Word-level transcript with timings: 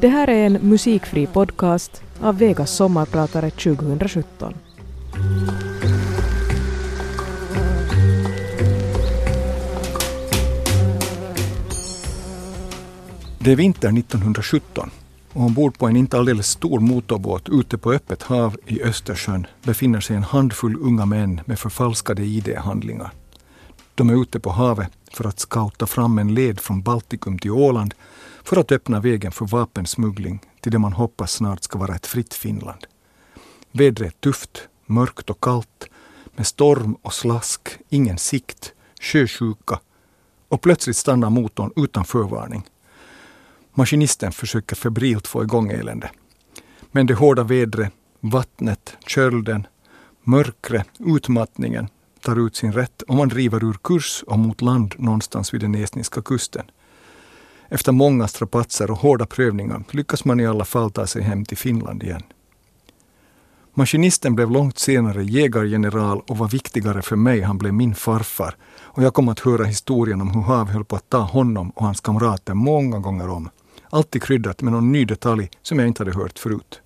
Det 0.00 0.08
här 0.08 0.30
är 0.30 0.46
en 0.46 0.52
musikfri 0.52 1.26
podcast 1.26 2.02
av 2.20 2.38
Vegas 2.38 2.70
sommarpratare 2.70 3.50
2017. 3.50 4.54
Det 13.38 13.52
är 13.52 13.56
vinter 13.56 13.88
1917 13.88 14.90
och 15.32 15.42
ombord 15.42 15.78
på 15.78 15.86
en 15.86 15.96
inte 15.96 16.18
alldeles 16.18 16.48
stor 16.48 16.80
motorbåt 16.80 17.48
ute 17.48 17.78
på 17.78 17.92
öppet 17.92 18.22
hav 18.22 18.56
i 18.66 18.82
Östersjön 18.82 19.46
befinner 19.62 20.00
sig 20.00 20.16
en 20.16 20.22
handfull 20.22 20.76
unga 20.80 21.06
män 21.06 21.40
med 21.44 21.58
förfalskade 21.58 22.22
ID-handlingar. 22.22 23.10
De 23.94 24.10
är 24.10 24.22
ute 24.22 24.40
på 24.40 24.50
havet 24.50 24.92
för 25.12 25.24
att 25.24 25.40
scouta 25.40 25.86
fram 25.86 26.18
en 26.18 26.34
led 26.34 26.60
från 26.60 26.82
Baltikum 26.82 27.38
till 27.38 27.50
Åland 27.50 27.94
för 28.48 28.56
att 28.56 28.72
öppna 28.72 29.00
vägen 29.00 29.32
för 29.32 29.46
vapensmuggling 29.46 30.40
till 30.60 30.72
det 30.72 30.78
man 30.78 30.92
hoppas 30.92 31.32
snart 31.32 31.62
ska 31.62 31.78
vara 31.78 31.94
ett 31.94 32.06
fritt 32.06 32.34
Finland. 32.34 32.86
Vädret 33.72 34.14
är 34.14 34.20
tufft, 34.20 34.68
mörkt 34.86 35.30
och 35.30 35.40
kallt 35.40 35.88
med 36.36 36.46
storm 36.46 36.96
och 37.02 37.14
slask, 37.14 37.68
ingen 37.88 38.18
sikt, 38.18 38.72
sjösjuka 39.00 39.80
och 40.48 40.60
plötsligt 40.60 40.96
stannar 40.96 41.30
motorn 41.30 41.72
utan 41.76 42.04
förvarning. 42.04 42.64
Maskinisten 43.74 44.32
försöker 44.32 44.76
febrilt 44.76 45.26
få 45.26 45.42
igång 45.42 45.70
elände. 45.70 46.10
Men 46.92 47.06
det 47.06 47.14
hårda 47.14 47.42
vädret, 47.42 47.92
vattnet, 48.20 48.96
kölden, 49.06 49.66
mörkret, 50.22 50.88
utmattningen 50.98 51.88
tar 52.20 52.46
ut 52.46 52.56
sin 52.56 52.72
rätt 52.72 53.02
och 53.02 53.14
man 53.14 53.28
driver 53.28 53.64
ur 53.64 53.76
kurs 53.82 54.24
och 54.26 54.38
mot 54.38 54.62
land 54.62 54.94
någonstans 54.98 55.54
vid 55.54 55.60
den 55.60 55.74
estniska 55.74 56.22
kusten. 56.22 56.70
Efter 57.68 57.92
många 57.92 58.28
strapatser 58.28 58.90
och 58.90 58.98
hårda 58.98 59.26
prövningar 59.26 59.84
lyckas 59.90 60.24
man 60.24 60.40
i 60.40 60.46
alla 60.46 60.64
fall 60.64 60.90
ta 60.90 61.06
sig 61.06 61.22
hem 61.22 61.44
till 61.44 61.56
Finland 61.56 62.02
igen. 62.02 62.22
Maskinisten 63.74 64.34
blev 64.34 64.50
långt 64.50 64.78
senare 64.78 65.24
jägargeneral 65.24 66.22
och 66.26 66.38
var 66.38 66.48
viktigare 66.48 67.02
för 67.02 67.16
mig, 67.16 67.40
han 67.40 67.58
blev 67.58 67.74
min 67.74 67.94
farfar. 67.94 68.56
Och 68.80 69.02
jag 69.02 69.14
kom 69.14 69.28
att 69.28 69.40
höra 69.40 69.64
historien 69.64 70.20
om 70.20 70.30
hur 70.30 70.40
hav 70.40 70.68
höll 70.68 70.84
på 70.84 70.96
att 70.96 71.10
ta 71.10 71.18
honom 71.18 71.70
och 71.70 71.84
hans 71.84 72.00
kamrater 72.00 72.54
många 72.54 72.98
gånger 72.98 73.28
om. 73.28 73.50
Alltid 73.90 74.22
kryddat 74.22 74.62
med 74.62 74.72
någon 74.72 74.92
ny 74.92 75.04
detalj 75.04 75.50
som 75.62 75.78
jag 75.78 75.88
inte 75.88 76.02
hade 76.02 76.16
hört 76.16 76.38
förut. 76.38 76.80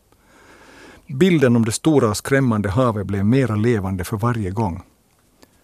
Bilden 1.06 1.56
om 1.56 1.64
det 1.64 1.72
stora 1.72 2.08
och 2.08 2.16
skrämmande 2.16 2.70
havet 2.70 3.06
blev 3.06 3.24
mera 3.24 3.56
levande 3.56 4.04
för 4.04 4.16
varje 4.16 4.50
gång. 4.50 4.82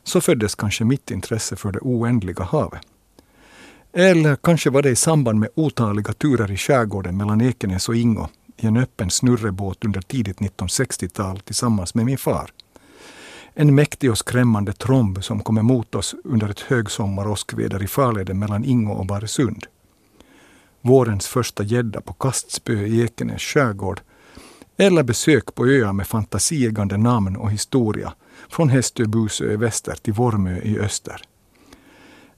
Så 0.05 0.21
föddes 0.21 0.55
kanske 0.55 0.85
mitt 0.85 1.11
intresse 1.11 1.57
för 1.57 1.73
det 1.73 1.79
oändliga 1.79 2.45
havet. 2.45 2.83
Eller 4.01 4.37
kanske 4.37 4.71
var 4.71 4.83
det 4.83 4.91
i 4.91 4.97
samband 4.97 5.39
med 5.39 5.49
otaliga 5.55 6.13
turer 6.13 6.51
i 6.51 6.57
skärgården 6.57 7.17
mellan 7.17 7.41
Ekenäs 7.41 7.89
och 7.89 7.97
Ingo 7.97 8.27
i 8.57 8.67
en 8.67 8.77
öppen 8.77 9.11
snurrebåt 9.11 9.85
under 9.85 10.01
tidigt 10.01 10.39
1960-tal 10.39 11.41
tillsammans 11.41 11.95
med 11.95 12.07
min 12.07 12.19
far. 12.19 12.51
En 13.55 13.75
mäktig 13.75 14.11
och 14.11 14.19
skrämmande 14.19 14.73
tromb 14.73 15.25
som 15.25 15.41
kom 15.41 15.59
emot 15.59 15.95
oss 15.95 16.15
under 16.25 16.49
ett 16.49 16.61
högsommaråskväder 16.61 17.83
i 17.83 17.87
farleden 17.87 18.39
mellan 18.39 18.65
Ingo 18.65 18.93
och 18.93 19.07
Baresund. 19.07 19.67
Vårens 20.81 21.27
första 21.27 21.63
gädda 21.63 22.01
på 22.01 22.13
kastspö 22.13 22.73
i 22.73 23.03
Ekenäs 23.03 23.43
skärgård 23.43 24.01
eller 24.77 25.03
besök 25.03 25.55
på 25.55 25.67
öar 25.67 25.93
med 25.93 26.07
fantasieggande 26.07 26.97
namn 26.97 27.37
och 27.37 27.51
historia 27.51 28.13
från 28.49 28.69
Hästö 28.69 29.05
Busö 29.05 29.53
i 29.53 29.57
väster 29.57 29.95
till 29.95 30.13
Vormö 30.13 30.59
i 30.59 30.79
öster. 30.79 31.23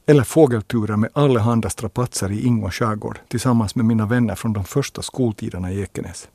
Eller 0.05 0.23
fågelturer 0.23 0.95
med 0.95 1.09
allehanda 1.13 1.69
strapatser 1.69 2.31
i 2.31 2.45
Ingå 2.45 2.71
skärgård 2.71 3.19
tillsammans 3.27 3.75
med 3.75 3.85
mina 3.85 4.05
vänner 4.05 4.35
från 4.35 4.53
de 4.53 4.63
första 4.63 5.01
skoltiderna 5.01 5.71
i 5.71 5.81
Ekenäs. 5.81 6.27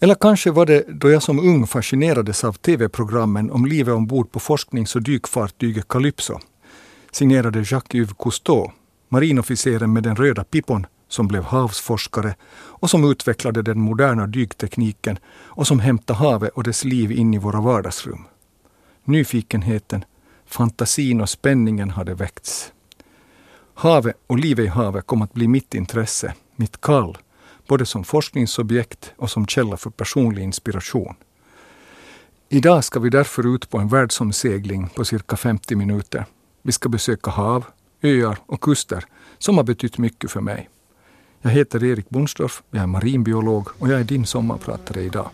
Eller 0.00 0.14
kanske 0.14 0.50
var 0.50 0.66
det 0.66 0.84
då 0.88 1.10
jag 1.10 1.22
som 1.22 1.38
ung 1.38 1.66
fascinerades 1.66 2.44
av 2.44 2.52
tv-programmen 2.52 3.50
om 3.50 3.66
livet 3.66 3.94
ombord 3.94 4.32
på 4.32 4.40
forsknings 4.40 4.96
och 4.96 5.02
dykfartyget 5.02 5.88
Calypso, 5.88 6.38
signerade 7.10 7.62
Jacques-Yves 7.62 8.14
Cousteau, 8.18 8.70
marinofficeren 9.08 9.92
med 9.92 10.02
den 10.02 10.16
röda 10.16 10.44
pippon 10.44 10.86
som 11.08 11.28
blev 11.28 11.42
havsforskare 11.42 12.34
och 12.54 12.90
som 12.90 13.10
utvecklade 13.10 13.62
den 13.62 13.80
moderna 13.80 14.26
dyktekniken 14.26 15.18
och 15.26 15.66
som 15.66 15.80
hämtade 15.80 16.18
havet 16.18 16.50
och 16.50 16.62
dess 16.62 16.84
liv 16.84 17.12
in 17.12 17.34
i 17.34 17.38
våra 17.38 17.60
vardagsrum. 17.60 18.24
Nyfikenheten, 19.04 20.04
fantasin 20.54 21.20
och 21.20 21.30
spänningen 21.30 21.90
hade 21.90 22.14
väckts. 22.14 22.72
Havet 23.74 24.16
och 24.26 24.38
livet 24.38 24.64
i 24.64 24.68
havet 24.68 25.06
kom 25.06 25.22
att 25.22 25.32
bli 25.32 25.48
mitt 25.48 25.74
intresse, 25.74 26.34
mitt 26.56 26.80
kall, 26.80 27.18
både 27.68 27.86
som 27.86 28.04
forskningsobjekt 28.04 29.12
och 29.16 29.30
som 29.30 29.46
källa 29.46 29.76
för 29.76 29.90
personlig 29.90 30.42
inspiration. 30.42 31.14
Idag 32.48 32.84
ska 32.84 33.00
vi 33.00 33.10
därför 33.10 33.54
ut 33.54 33.70
på 33.70 33.78
en 33.78 33.88
världsomsegling 33.88 34.88
på 34.88 35.04
cirka 35.04 35.36
50 35.36 35.76
minuter. 35.76 36.26
Vi 36.62 36.72
ska 36.72 36.88
besöka 36.88 37.30
hav, 37.30 37.64
öar 38.02 38.38
och 38.46 38.60
kuster 38.60 39.04
som 39.38 39.56
har 39.56 39.64
betytt 39.64 39.98
mycket 39.98 40.30
för 40.30 40.40
mig. 40.40 40.68
Jag 41.42 41.50
heter 41.50 41.84
Erik 41.84 42.08
Bonsdorf, 42.08 42.62
jag 42.70 42.82
är 42.82 42.86
marinbiolog 42.86 43.68
och 43.78 43.88
jag 43.88 44.00
är 44.00 44.04
din 44.04 44.26
sommarpratare 44.26 45.02
idag. 45.02 45.30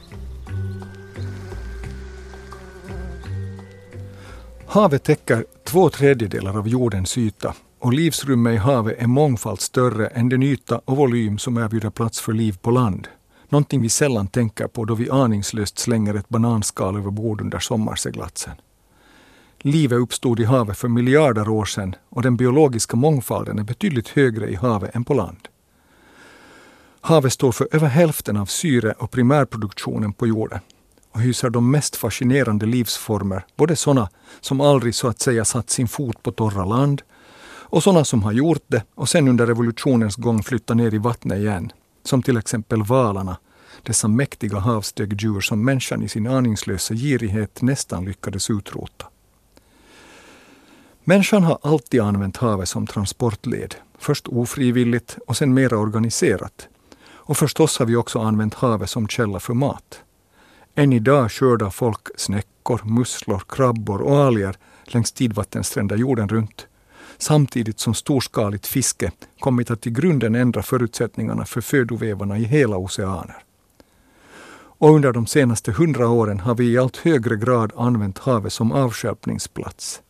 Havet 4.73 5.03
täcker 5.03 5.45
två 5.65 5.91
tredjedelar 5.91 6.59
av 6.59 6.69
jordens 6.69 7.19
yta 7.19 7.55
och 7.79 7.93
livsrummet 7.93 8.55
i 8.55 8.57
havet 8.57 8.97
är 8.99 9.07
mångfalt 9.07 9.61
större 9.61 10.07
än 10.07 10.29
den 10.29 10.43
yta 10.43 10.81
och 10.85 10.97
volym 10.97 11.39
som 11.39 11.59
erbjuder 11.59 11.91
plats 11.91 12.21
för 12.21 12.33
liv 12.33 12.59
på 12.63 12.71
land. 12.71 13.09
Någonting 13.49 13.83
vi 13.83 13.89
sällan 13.89 14.29
tänker 14.29 14.67
på 14.67 14.85
då 14.85 14.95
vi 14.95 15.11
aningslöst 15.11 15.79
slänger 15.79 16.15
ett 16.15 16.29
bananskal 16.29 16.97
över 16.97 17.11
bord 17.11 17.41
under 17.41 17.59
sommarseglatsen. 17.59 18.53
Livet 19.59 19.99
uppstod 19.99 20.41
i 20.41 20.45
havet 20.45 20.79
för 20.79 20.89
miljarder 20.89 21.49
år 21.49 21.65
sedan 21.65 21.95
och 22.09 22.23
den 22.23 22.37
biologiska 22.37 22.97
mångfalden 22.97 23.59
är 23.59 23.65
betydligt 23.65 24.09
högre 24.09 24.51
i 24.51 24.55
havet 24.55 24.95
än 24.95 25.05
på 25.05 25.15
land. 25.15 25.49
Havet 27.01 27.33
står 27.33 27.53
för 27.53 27.69
över 27.73 27.89
hälften 27.89 28.37
av 28.37 28.47
syre 28.47 28.95
och 28.99 29.11
primärproduktionen 29.11 30.13
på 30.13 30.27
jorden 30.27 30.61
och 31.13 31.21
hyser 31.21 31.51
de 31.51 31.71
mest 31.71 31.97
fascinerande 31.97 32.67
livsformer, 32.67 33.45
både 33.57 33.77
sådana 33.77 34.09
som 34.41 34.61
aldrig 34.61 34.95
så 34.95 35.09
att 35.09 35.21
säga 35.21 35.45
satt 35.45 35.71
sin 35.71 35.89
fot 35.89 36.23
på 36.23 36.33
torra 36.33 36.65
land 36.65 37.03
och 37.71 37.83
sådana 37.83 38.05
som 38.05 38.23
har 38.23 38.33
gjort 38.33 38.65
det 38.67 38.85
och 38.95 39.09
sen 39.09 39.29
under 39.29 39.47
revolutionens 39.47 40.17
gång 40.17 40.43
flyttat 40.43 40.77
ner 40.77 40.95
i 40.95 40.99
vattnet 40.99 41.39
igen, 41.39 41.73
som 42.05 42.23
till 42.23 42.37
exempel 42.37 42.83
valarna, 42.83 43.37
dessa 43.83 44.09
mäktiga 44.09 44.59
havsdäggdjur 44.59 45.41
som 45.41 45.65
människan 45.65 46.03
i 46.03 46.09
sin 46.09 46.27
aningslösa 46.27 46.95
girighet 46.95 47.63
nästan 47.63 48.05
lyckades 48.05 48.51
utrota. 48.51 49.07
Människan 51.05 51.43
har 51.43 51.59
alltid 51.63 52.01
använt 52.01 52.37
havet 52.37 52.69
som 52.69 52.87
transportled, 52.87 53.75
först 53.99 54.29
ofrivilligt 54.29 55.19
och 55.27 55.37
sen 55.37 55.55
mera 55.55 55.79
organiserat. 55.79 56.69
Och 57.03 57.37
förstås 57.37 57.79
har 57.79 57.87
vi 57.87 57.97
också 57.97 58.19
använt 58.19 58.55
havet 58.55 58.91
som 58.91 59.09
källa 59.09 59.41
för 59.41 59.55
mat. 59.55 60.03
Än 60.75 60.93
idag 60.93 61.31
skördar 61.31 61.71
folk 61.71 62.09
snäckor, 62.17 62.81
musslor, 62.85 63.43
krabbor 63.49 64.01
och 64.01 64.17
alger 64.17 64.57
längs 64.85 65.13
tidvattenstränder 65.13 65.97
jorden 65.97 66.29
runt. 66.29 66.67
Samtidigt 67.19 67.81
som 67.81 67.95
storskaligt 67.95 68.67
fiske 68.67 69.13
kommit 69.39 69.71
att 69.71 69.87
i 69.87 69.91
grunden 69.91 70.35
ändra 70.35 70.63
förutsättningarna 70.63 71.45
för 71.45 71.61
födovävarna 71.61 72.39
i 72.39 72.45
hela 72.45 72.77
oceaner. 72.77 73.37
Och 74.81 74.95
under 74.95 75.13
de 75.13 75.27
senaste 75.27 75.73
hundra 75.73 76.09
åren 76.09 76.41
har 76.41 76.55
vi 76.55 76.73
i 76.73 76.79
allt 76.79 76.97
högre 76.97 77.37
grad 77.37 77.73
använt 77.77 78.19
havet 78.19 78.53
som 78.53 78.73
avstjälpningsplats. 78.73 80.01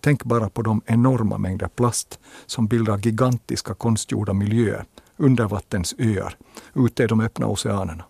Tänk 0.00 0.24
bara 0.24 0.48
på 0.48 0.62
de 0.62 0.82
enorma 0.86 1.38
mängder 1.38 1.68
plast 1.68 2.18
som 2.46 2.66
bildar 2.66 2.98
gigantiska 2.98 3.74
konstgjorda 3.74 4.32
miljöer, 4.32 4.84
undervattensöar, 5.16 6.36
ute 6.74 7.02
i 7.02 7.06
de 7.06 7.20
öppna 7.20 7.46
oceanerna. 7.46 8.04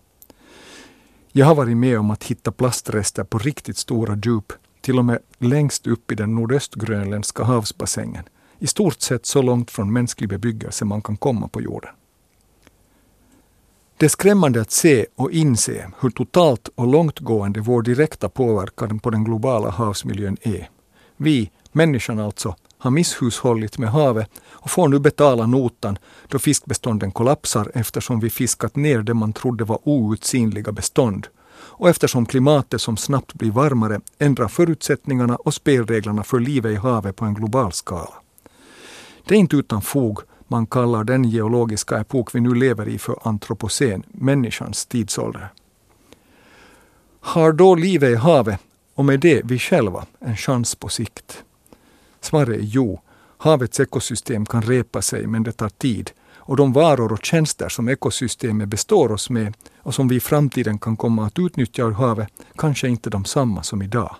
Jag 1.37 1.45
har 1.45 1.55
varit 1.55 1.77
med 1.77 1.99
om 1.99 2.11
att 2.11 2.23
hitta 2.23 2.51
plastrester 2.51 3.23
på 3.23 3.37
riktigt 3.37 3.77
stora 3.77 4.15
djup, 4.25 4.53
till 4.81 4.99
och 4.99 5.05
med 5.05 5.19
längst 5.37 5.87
upp 5.87 6.11
i 6.11 6.15
den 6.15 6.35
nordöstgrönländska 6.35 7.43
havsbassängen, 7.43 8.23
i 8.59 8.67
stort 8.67 9.01
sett 9.01 9.25
så 9.25 9.41
långt 9.41 9.71
från 9.71 9.93
mänsklig 9.93 10.29
bebyggelse 10.29 10.85
man 10.85 11.01
kan 11.01 11.17
komma 11.17 11.47
på 11.47 11.61
jorden. 11.61 11.89
Det 13.97 14.05
är 14.05 14.09
skrämmande 14.09 14.61
att 14.61 14.71
se 14.71 15.05
och 15.15 15.31
inse 15.31 15.91
hur 15.99 16.09
totalt 16.09 16.69
och 16.75 16.87
långtgående 16.87 17.59
vår 17.59 17.81
direkta 17.81 18.29
påverkan 18.29 18.99
på 18.99 19.09
den 19.09 19.23
globala 19.23 19.69
havsmiljön 19.69 20.37
är. 20.41 20.69
Vi, 21.17 21.51
människan 21.71 22.19
alltså, 22.19 22.55
har 22.77 22.91
misshushållit 22.91 23.77
med 23.77 23.89
havet 23.89 24.29
och 24.49 24.71
får 24.71 24.87
nu 24.87 24.99
betala 24.99 25.47
notan 25.47 25.97
då 26.27 26.39
fiskbestånden 26.39 27.11
kollapsar 27.11 27.71
eftersom 27.73 28.19
vi 28.19 28.29
fiskat 28.29 28.75
ner 28.75 29.01
det 29.01 29.13
man 29.13 29.33
trodde 29.33 29.63
var 29.63 29.79
outsinliga 29.83 30.71
bestånd 30.71 31.27
och 31.59 31.89
eftersom 31.89 32.25
klimatet 32.25 32.81
som 32.81 32.97
snabbt 32.97 33.33
blir 33.33 33.51
varmare 33.51 34.01
ändrar 34.19 34.47
förutsättningarna 34.47 35.35
och 35.35 35.53
spelreglerna 35.53 36.23
för 36.23 36.39
livet 36.39 36.71
i 36.71 36.75
havet 36.75 37.15
på 37.15 37.25
en 37.25 37.33
global 37.33 37.71
skala. 37.71 38.13
Det 39.27 39.35
är 39.35 39.39
inte 39.39 39.55
utan 39.55 39.81
fog 39.81 40.19
Man 40.47 40.67
kallar 40.67 41.03
den 41.03 41.23
geologiska 41.23 41.97
epok 41.97 42.35
vi 42.35 42.39
nu 42.39 42.53
lever 42.53 42.87
i 42.87 42.97
för 42.97 43.19
antropocen, 43.23 44.03
människans 44.07 44.85
tidsålder. 44.85 45.49
Har 47.21 47.51
då 47.51 47.75
livet 47.75 48.09
i 48.09 48.15
havet 48.15 48.59
och 48.95 49.05
med 49.05 49.19
det 49.19 49.41
vi 49.45 49.59
själva 49.59 50.05
en 50.19 50.37
chans 50.37 50.75
på 50.75 50.89
sikt? 50.89 51.43
Svaret 52.21 52.59
är 52.59 52.63
jo. 52.63 53.01
Havets 53.37 53.79
ekosystem 53.79 54.45
kan 54.45 54.61
repa 54.61 55.01
sig 55.01 55.27
men 55.27 55.43
det 55.43 55.51
tar 55.51 55.69
tid 55.69 56.11
och 56.47 56.55
de 56.55 56.73
varor 56.73 57.13
och 57.13 57.25
tjänster 57.25 57.69
som 57.69 57.89
ekosystemet 57.89 58.69
består 58.69 59.11
oss 59.11 59.29
med 59.29 59.53
och 59.79 59.95
som 59.95 60.07
vi 60.07 60.15
i 60.15 60.19
framtiden 60.19 60.79
kan 60.79 60.97
komma 60.97 61.25
att 61.25 61.39
utnyttja 61.39 61.83
ur 61.83 61.91
havet 61.91 62.29
kanske 62.55 62.87
inte 62.87 63.09
de 63.09 63.25
samma 63.25 63.63
som 63.63 63.81
idag. 63.81 64.15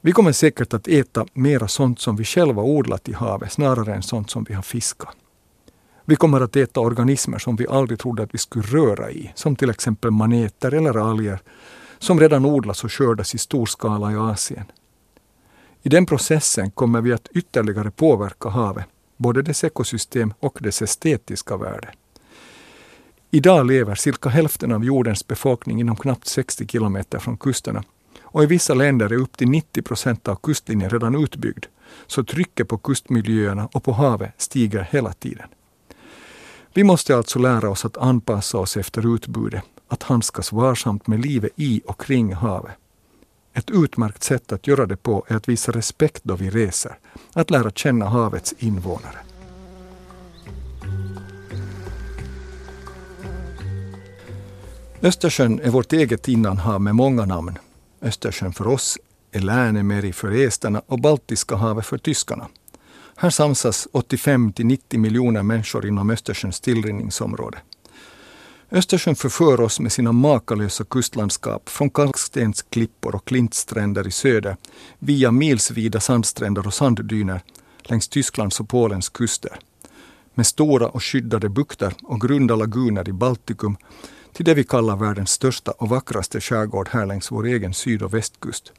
Vi 0.00 0.12
kommer 0.12 0.32
säkert 0.32 0.74
att 0.74 0.88
äta 0.88 1.26
mera 1.32 1.68
sånt 1.68 2.00
som 2.00 2.16
vi 2.16 2.24
själva 2.24 2.62
odlat 2.62 3.08
i 3.08 3.12
havet 3.12 3.52
snarare 3.52 3.94
än 3.94 4.02
sånt 4.02 4.30
som 4.30 4.44
vi 4.44 4.54
har 4.54 4.62
fiskat. 4.62 5.16
Vi 6.04 6.16
kommer 6.16 6.40
att 6.40 6.56
äta 6.56 6.80
organismer 6.80 7.38
som 7.38 7.56
vi 7.56 7.66
aldrig 7.68 7.98
trodde 7.98 8.22
att 8.22 8.34
vi 8.34 8.38
skulle 8.38 8.64
röra 8.64 9.10
i, 9.10 9.32
som 9.34 9.56
till 9.56 9.70
exempel 9.70 10.10
maneter 10.10 10.74
eller 10.74 11.10
alger, 11.10 11.38
som 11.98 12.20
redan 12.20 12.44
odlas 12.44 12.84
och 12.84 12.92
skördas 12.92 13.34
i 13.34 13.38
stor 13.38 13.66
skala 13.66 14.12
i 14.12 14.16
Asien. 14.16 14.64
I 15.86 15.88
den 15.88 16.06
processen 16.06 16.70
kommer 16.70 17.00
vi 17.00 17.12
att 17.12 17.28
ytterligare 17.34 17.90
påverka 17.90 18.48
havet, 18.48 18.86
både 19.16 19.42
dess 19.42 19.64
ekosystem 19.64 20.34
och 20.40 20.58
dess 20.60 20.82
estetiska 20.82 21.56
värde. 21.56 21.88
Idag 23.30 23.66
lever 23.66 23.94
cirka 23.94 24.28
hälften 24.28 24.72
av 24.72 24.84
jordens 24.84 25.26
befolkning 25.26 25.80
inom 25.80 25.96
knappt 25.96 26.26
60 26.26 26.66
kilometer 26.66 27.18
från 27.18 27.36
kusterna 27.36 27.84
och 28.22 28.42
i 28.42 28.46
vissa 28.46 28.74
länder 28.74 29.12
är 29.12 29.16
upp 29.16 29.36
till 29.36 29.48
90 29.48 29.82
procent 29.82 30.28
av 30.28 30.36
kustlinjen 30.36 30.90
redan 30.90 31.22
utbyggd, 31.24 31.64
så 32.06 32.24
trycket 32.24 32.68
på 32.68 32.78
kustmiljöerna 32.78 33.68
och 33.72 33.84
på 33.84 33.92
havet 33.92 34.32
stiger 34.36 34.88
hela 34.90 35.12
tiden. 35.12 35.48
Vi 36.74 36.84
måste 36.84 37.16
alltså 37.16 37.38
lära 37.38 37.70
oss 37.70 37.84
att 37.84 37.96
anpassa 37.96 38.58
oss 38.58 38.76
efter 38.76 39.14
utbudet, 39.14 39.62
att 39.88 40.02
handskas 40.02 40.52
varsamt 40.52 41.06
med 41.06 41.20
livet 41.20 41.50
i 41.56 41.82
och 41.86 42.00
kring 42.00 42.34
havet. 42.34 42.74
Ett 43.56 43.70
utmärkt 43.70 44.22
sätt 44.22 44.52
att 44.52 44.66
göra 44.66 44.86
det 44.86 44.96
på 44.96 45.24
är 45.28 45.36
att 45.36 45.48
visa 45.48 45.72
respekt 45.72 46.24
då 46.24 46.36
vi 46.36 46.50
reser, 46.50 46.98
att 47.32 47.50
lära 47.50 47.70
känna 47.70 48.04
havets 48.08 48.54
invånare. 48.58 49.18
Östersjön 55.02 55.60
är 55.60 55.70
vårt 55.70 55.92
eget 55.92 56.28
innanhav 56.28 56.80
med 56.80 56.94
många 56.94 57.24
namn. 57.24 57.58
Östersjön 58.02 58.52
för 58.52 58.66
oss 58.66 58.98
är 59.32 59.40
Läänemeri 59.40 60.12
för 60.12 60.30
esterna 60.32 60.82
och 60.86 61.00
Baltiska 61.00 61.56
havet 61.56 61.86
för 61.86 61.98
tyskarna. 61.98 62.48
Här 63.16 63.30
samsas 63.30 63.88
85 63.92 64.52
till 64.52 64.66
90 64.66 65.00
miljoner 65.00 65.42
människor 65.42 65.86
inom 65.86 66.10
Östersjöns 66.10 66.60
tillrinningsområde. 66.60 67.58
Östersjön 68.70 69.16
förför 69.16 69.60
oss 69.60 69.80
med 69.80 69.92
sina 69.92 70.12
makalösa 70.12 70.84
kustlandskap 70.84 71.68
från 71.68 71.90
kalkstensklippor 72.34 73.14
och 73.14 73.24
klintstränder 73.24 74.06
i 74.06 74.10
söder 74.10 74.56
via 74.98 75.30
milsvida 75.30 76.00
sandstränder 76.00 76.66
och 76.66 76.74
sanddyner 76.74 77.40
längs 77.82 78.08
Tysklands 78.08 78.60
och 78.60 78.68
Polens 78.68 79.08
kuster. 79.08 79.58
Med 80.34 80.46
stora 80.46 80.88
och 80.88 81.02
skyddade 81.02 81.48
bukter 81.48 81.94
och 82.02 82.20
grunda 82.20 82.56
laguner 82.56 83.08
i 83.08 83.12
Baltikum 83.12 83.76
till 84.32 84.44
det 84.44 84.54
vi 84.54 84.64
kallar 84.64 84.96
världens 84.96 85.30
största 85.30 85.70
och 85.70 85.88
vackraste 85.88 86.40
skärgård 86.40 86.88
här 86.88 87.06
längs 87.06 87.30
vår 87.30 87.46
egen 87.46 87.74
syd 87.74 88.02
och 88.02 88.14
västkust. 88.14 88.72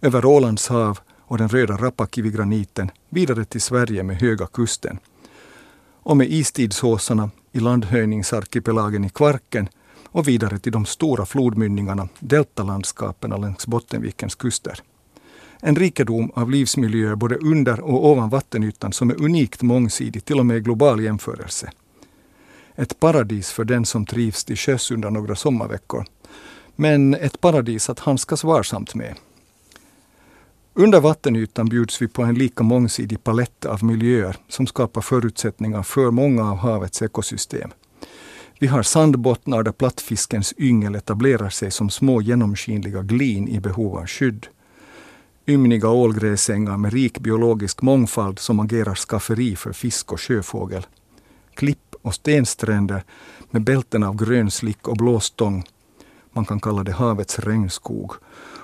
Över 0.00 0.24
Ålands 0.24 0.68
hav 0.68 0.98
och 1.28 1.38
den 1.38 1.48
röda 1.48 1.76
Rapakivigraniten 1.76 2.90
vidare 3.10 3.44
till 3.44 3.60
Sverige 3.60 4.02
med 4.02 4.16
Höga 4.16 4.46
kusten. 4.46 4.98
Och 6.02 6.16
med 6.16 6.30
istidsåsarna 6.30 7.30
i 7.52 7.60
landhöjningsarkipelagen 7.60 9.04
i 9.04 9.10
Kvarken 9.10 9.68
och 10.16 10.28
vidare 10.28 10.58
till 10.58 10.72
de 10.72 10.86
stora 10.86 11.26
flodmynningarna, 11.26 12.08
deltalandskapen 12.18 13.30
längs 13.40 13.66
Bottenvikens 13.66 14.34
kuster. 14.34 14.80
En 15.60 15.76
rikedom 15.76 16.30
av 16.34 16.50
livsmiljöer 16.50 17.14
både 17.14 17.36
under 17.36 17.80
och 17.80 18.06
ovan 18.06 18.28
vattenytan 18.28 18.92
som 18.92 19.10
är 19.10 19.22
unikt 19.22 19.62
mångsidig, 19.62 20.24
till 20.24 20.38
och 20.38 20.46
med 20.46 20.56
i 20.56 20.60
global 20.60 21.00
jämförelse. 21.00 21.70
Ett 22.74 23.00
paradis 23.00 23.50
för 23.50 23.64
den 23.64 23.84
som 23.84 24.06
trivs 24.06 24.44
till 24.44 24.56
sjöss 24.56 24.90
under 24.90 25.10
några 25.10 25.36
sommarveckor. 25.36 26.04
Men 26.76 27.14
ett 27.14 27.40
paradis 27.40 27.90
att 27.90 28.00
handskas 28.00 28.44
varsamt 28.44 28.94
med. 28.94 29.14
Under 30.74 31.00
vattenytan 31.00 31.68
bjuds 31.68 32.02
vi 32.02 32.08
på 32.08 32.22
en 32.22 32.34
lika 32.34 32.62
mångsidig 32.62 33.24
palett 33.24 33.64
av 33.64 33.84
miljöer 33.84 34.36
som 34.48 34.66
skapar 34.66 35.00
förutsättningar 35.00 35.82
för 35.82 36.10
många 36.10 36.50
av 36.50 36.56
havets 36.56 37.02
ekosystem. 37.02 37.70
Vi 38.58 38.66
har 38.66 38.82
sandbottnar 38.82 39.62
där 39.62 39.72
plattfiskens 39.72 40.54
yngel 40.58 40.94
etablerar 40.94 41.48
sig 41.48 41.70
som 41.70 41.90
små 41.90 42.20
genomskinliga 42.20 43.02
glin 43.02 43.48
i 43.48 43.60
behov 43.60 43.96
av 43.96 44.06
skydd. 44.06 44.46
Ymniga 45.46 45.88
ålgräsängar 45.88 46.76
med 46.76 46.92
rik 46.92 47.18
biologisk 47.18 47.82
mångfald 47.82 48.38
som 48.38 48.60
agerar 48.60 48.94
skafferi 48.94 49.56
för 49.56 49.72
fisk 49.72 50.12
och 50.12 50.20
sjöfågel. 50.20 50.86
Klipp 51.54 51.94
och 52.02 52.14
stenstränder 52.14 53.04
med 53.50 53.64
bälten 53.64 54.02
av 54.02 54.16
grön 54.16 54.50
slick 54.50 54.88
och 54.88 54.96
blåstång. 54.96 55.64
Man 56.32 56.44
kan 56.44 56.60
kalla 56.60 56.84
det 56.84 56.92
havets 56.92 57.38
regnskog 57.38 58.12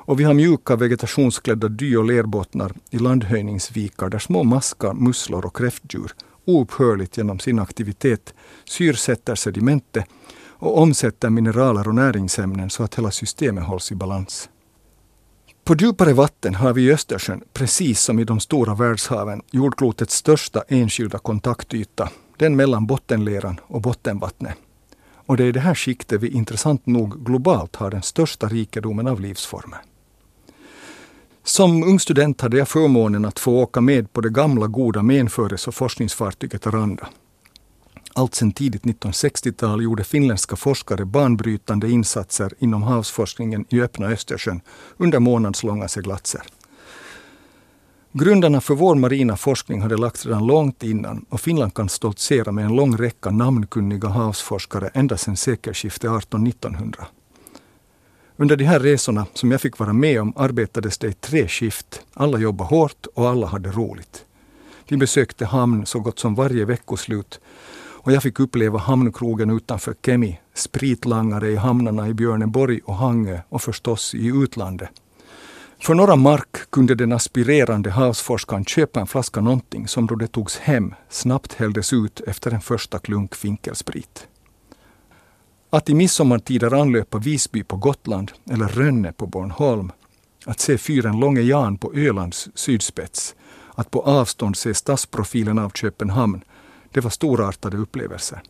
och 0.04 0.20
vi 0.20 0.24
har 0.24 0.34
mjuka 0.34 0.76
vegetationsklädda 0.76 1.68
dy 1.68 1.96
och 1.96 2.04
lerbottnar 2.04 2.72
i 2.90 2.98
landhöjningsvikar 2.98 4.08
där 4.08 4.18
små 4.18 4.44
maskar, 4.44 4.94
musslor 4.94 5.46
och 5.46 5.56
kräftdjur 5.56 6.12
oupphörligt 6.44 7.16
genom 7.16 7.38
sin 7.38 7.58
aktivitet 7.58 8.34
syrsätter 8.64 9.34
sedimentet 9.34 10.04
och 10.44 10.78
omsätter 10.78 11.30
mineraler 11.30 11.88
och 11.88 11.94
näringsämnen 11.94 12.70
så 12.70 12.82
att 12.82 12.94
hela 12.94 13.10
systemet 13.10 13.64
hålls 13.64 13.92
i 13.92 13.94
balans. 13.94 14.48
På 15.64 15.74
djupare 15.74 16.12
vatten 16.12 16.54
har 16.54 16.72
vi 16.72 16.82
i 16.82 16.92
Östersjön, 16.92 17.42
precis 17.52 18.00
som 18.00 18.18
i 18.18 18.24
de 18.24 18.40
stora 18.40 18.74
världshaven, 18.74 19.42
jordklotets 19.50 20.14
största 20.14 20.64
enskilda 20.68 21.18
kontaktyta, 21.18 22.10
den 22.36 22.56
mellan 22.56 22.86
bottenleran 22.86 23.60
och 23.62 23.80
bottenvattnet. 23.82 24.56
Och 25.26 25.36
det 25.36 25.44
är 25.44 25.48
i 25.48 25.52
det 25.52 25.60
här 25.60 25.74
skiktet 25.74 26.20
vi 26.20 26.28
intressant 26.28 26.86
nog 26.86 27.24
globalt 27.26 27.76
har 27.76 27.90
den 27.90 28.02
största 28.02 28.48
rikedomen 28.48 29.06
av 29.06 29.20
livsformer. 29.20 29.78
Som 31.44 31.82
ung 31.82 32.00
student 32.00 32.40
hade 32.40 32.56
jag 32.56 32.68
förmånen 32.68 33.24
att 33.24 33.38
få 33.38 33.52
åka 33.52 33.80
med 33.80 34.12
på 34.12 34.20
det 34.20 34.30
gamla 34.30 34.66
goda 34.66 35.02
menföres 35.02 35.68
och 35.68 35.74
forskningsfartyget 35.74 36.66
Aranda. 36.66 37.08
Allt 38.14 38.34
sedan 38.34 38.52
tidigt 38.52 38.82
1960-tal 38.82 39.82
gjorde 39.82 40.04
finländska 40.04 40.56
forskare 40.56 41.04
banbrytande 41.04 41.90
insatser 41.90 42.52
inom 42.58 42.82
havsforskningen 42.82 43.64
i 43.68 43.80
öppna 43.80 44.06
Östersjön 44.06 44.60
under 44.96 45.18
månadslånga 45.18 45.88
seglatser. 45.88 46.42
Grunderna 48.12 48.60
för 48.60 48.74
vår 48.74 48.94
marina 48.94 49.36
forskning 49.36 49.82
hade 49.82 49.96
lagts 49.96 50.26
redan 50.26 50.46
långt 50.46 50.82
innan 50.82 51.24
och 51.28 51.40
Finland 51.40 51.74
kan 51.74 51.88
stoltsera 51.88 52.52
med 52.52 52.64
en 52.64 52.76
lång 52.76 52.96
räcka 52.96 53.30
namnkunniga 53.30 54.08
havsforskare 54.08 54.90
ända 54.94 55.16
sedan 55.16 55.36
sekelskiftet 55.36 56.10
1800-1900. 56.10 56.94
Under 58.42 58.56
de 58.56 58.64
här 58.64 58.80
resorna 58.80 59.26
som 59.34 59.50
jag 59.50 59.60
fick 59.60 59.78
vara 59.78 59.92
med 59.92 60.20
om 60.20 60.32
arbetades 60.36 60.98
det 60.98 61.08
i 61.08 61.12
tre 61.12 61.48
skift. 61.48 62.00
Alla 62.14 62.38
jobbade 62.38 62.68
hårt 62.68 63.06
och 63.14 63.28
alla 63.28 63.46
hade 63.46 63.70
roligt. 63.70 64.24
Vi 64.88 64.96
besökte 64.96 65.46
hamn 65.46 65.86
så 65.86 66.00
gott 66.00 66.18
som 66.18 66.34
varje 66.34 66.64
veckoslut 66.64 67.40
och 67.74 68.12
jag 68.12 68.22
fick 68.22 68.40
uppleva 68.40 68.78
hamnkrogen 68.78 69.50
utanför 69.50 69.94
Kemi, 70.06 70.40
spritlangare 70.54 71.50
i 71.50 71.56
hamnarna 71.56 72.08
i 72.08 72.14
Björneborg 72.14 72.80
och 72.84 72.94
Hangö 72.94 73.40
och 73.48 73.62
förstås 73.62 74.14
i 74.14 74.26
utlandet. 74.26 74.90
För 75.80 75.94
några 75.94 76.16
mark 76.16 76.70
kunde 76.70 76.94
den 76.94 77.12
aspirerande 77.12 77.90
havsforskaren 77.90 78.64
köpa 78.64 79.00
en 79.00 79.06
flaska 79.06 79.40
någonting 79.40 79.88
som 79.88 80.06
då 80.06 80.14
det 80.14 80.26
togs 80.26 80.58
hem 80.58 80.94
snabbt 81.08 81.52
hälldes 81.52 81.92
ut 81.92 82.20
efter 82.20 82.50
en 82.50 82.60
första 82.60 82.98
klunk 82.98 83.34
finkelsprit. 83.34 84.26
Att 85.74 85.90
i 85.90 85.94
midsommartider 85.94 86.74
anlöpa 86.74 87.18
Visby 87.18 87.62
på 87.62 87.76
Gotland 87.76 88.32
eller 88.50 88.68
Rönne 88.68 89.12
på 89.12 89.26
Bornholm, 89.26 89.92
att 90.46 90.60
se 90.60 90.78
fyren 90.78 91.20
Långe 91.20 91.40
Jan 91.40 91.78
på 91.78 91.94
Ölands 91.94 92.48
sydspets, 92.54 93.34
att 93.74 93.90
på 93.90 94.02
avstånd 94.02 94.56
se 94.56 94.74
stadsprofilen 94.74 95.58
av 95.58 95.70
Köpenhamn, 95.70 96.44
det 96.90 97.00
var 97.00 97.10
storartade 97.10 97.76
upplevelser. 97.76 98.42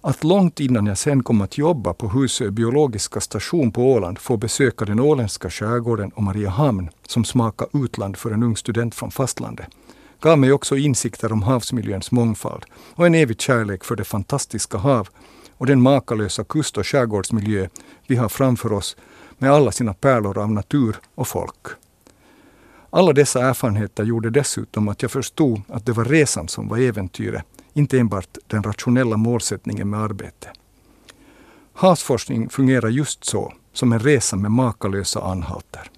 Att 0.00 0.24
långt 0.24 0.60
innan 0.60 0.86
jag 0.86 0.98
sen 0.98 1.22
kom 1.22 1.40
att 1.40 1.58
jobba 1.58 1.94
på 1.94 2.08
Husö 2.08 2.50
biologiska 2.50 3.20
station 3.20 3.72
på 3.72 3.92
Åland 3.92 4.18
få 4.18 4.36
besöka 4.36 4.84
den 4.84 5.00
åländska 5.00 5.50
skärgården 5.50 6.10
och 6.10 6.22
Mariehamn, 6.22 6.90
som 7.06 7.24
smaka 7.24 7.66
utland 7.72 8.16
för 8.16 8.30
en 8.30 8.42
ung 8.42 8.56
student 8.56 8.94
från 8.94 9.10
fastlandet, 9.10 9.66
gav 10.20 10.38
mig 10.38 10.52
också 10.52 10.76
insikter 10.76 11.32
om 11.32 11.42
havsmiljöns 11.42 12.10
mångfald 12.10 12.64
och 12.94 13.06
en 13.06 13.14
evig 13.14 13.40
kärlek 13.40 13.84
för 13.84 13.96
det 13.96 14.04
fantastiska 14.04 14.78
hav 14.78 15.08
och 15.58 15.66
den 15.66 15.80
makalösa 15.80 16.44
kust 16.44 16.78
och 16.78 16.86
skärgårdsmiljö 16.86 17.68
vi 18.06 18.16
har 18.16 18.28
framför 18.28 18.72
oss 18.72 18.96
med 19.38 19.50
alla 19.50 19.72
sina 19.72 19.94
pärlor 19.94 20.38
av 20.38 20.50
natur 20.50 20.96
och 21.14 21.28
folk. 21.28 21.66
Alla 22.90 23.12
dessa 23.12 23.48
erfarenheter 23.48 24.04
gjorde 24.04 24.30
dessutom 24.30 24.88
att 24.88 25.02
jag 25.02 25.10
förstod 25.10 25.62
att 25.68 25.86
det 25.86 25.92
var 25.92 26.04
resan 26.04 26.48
som 26.48 26.68
var 26.68 26.78
äventyret, 26.78 27.44
inte 27.72 27.98
enbart 27.98 28.38
den 28.46 28.62
rationella 28.62 29.16
målsättningen 29.16 29.90
med 29.90 30.00
arbete. 30.00 30.48
Havsforskning 31.72 32.48
fungerar 32.48 32.88
just 32.88 33.24
så, 33.24 33.52
som 33.72 33.92
en 33.92 34.00
resa 34.00 34.36
med 34.36 34.50
makalösa 34.50 35.20
anhalter. 35.20 35.90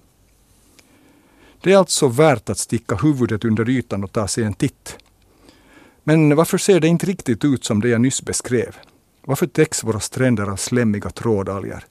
Det 1.61 1.73
är 1.73 1.77
alltså 1.77 2.07
värt 2.07 2.49
att 2.49 2.57
sticka 2.57 2.95
huvudet 2.95 3.45
under 3.45 3.69
ytan 3.69 4.03
och 4.03 4.11
ta 4.11 4.27
sig 4.27 4.43
en 4.43 4.53
titt. 4.53 4.97
Men 6.03 6.35
varför 6.35 6.57
ser 6.57 6.79
det 6.79 6.87
inte 6.87 7.05
riktigt 7.05 7.45
ut 7.45 7.65
som 7.65 7.79
det 7.81 7.89
jag 7.89 8.01
nyss 8.01 8.21
beskrev? 8.21 8.75
Varför 9.25 9.47
täcks 9.47 9.83
våra 9.83 9.99
stränder 9.99 10.47
av 10.47 10.55
slemmiga 10.55 11.09
trådalger? 11.09 11.85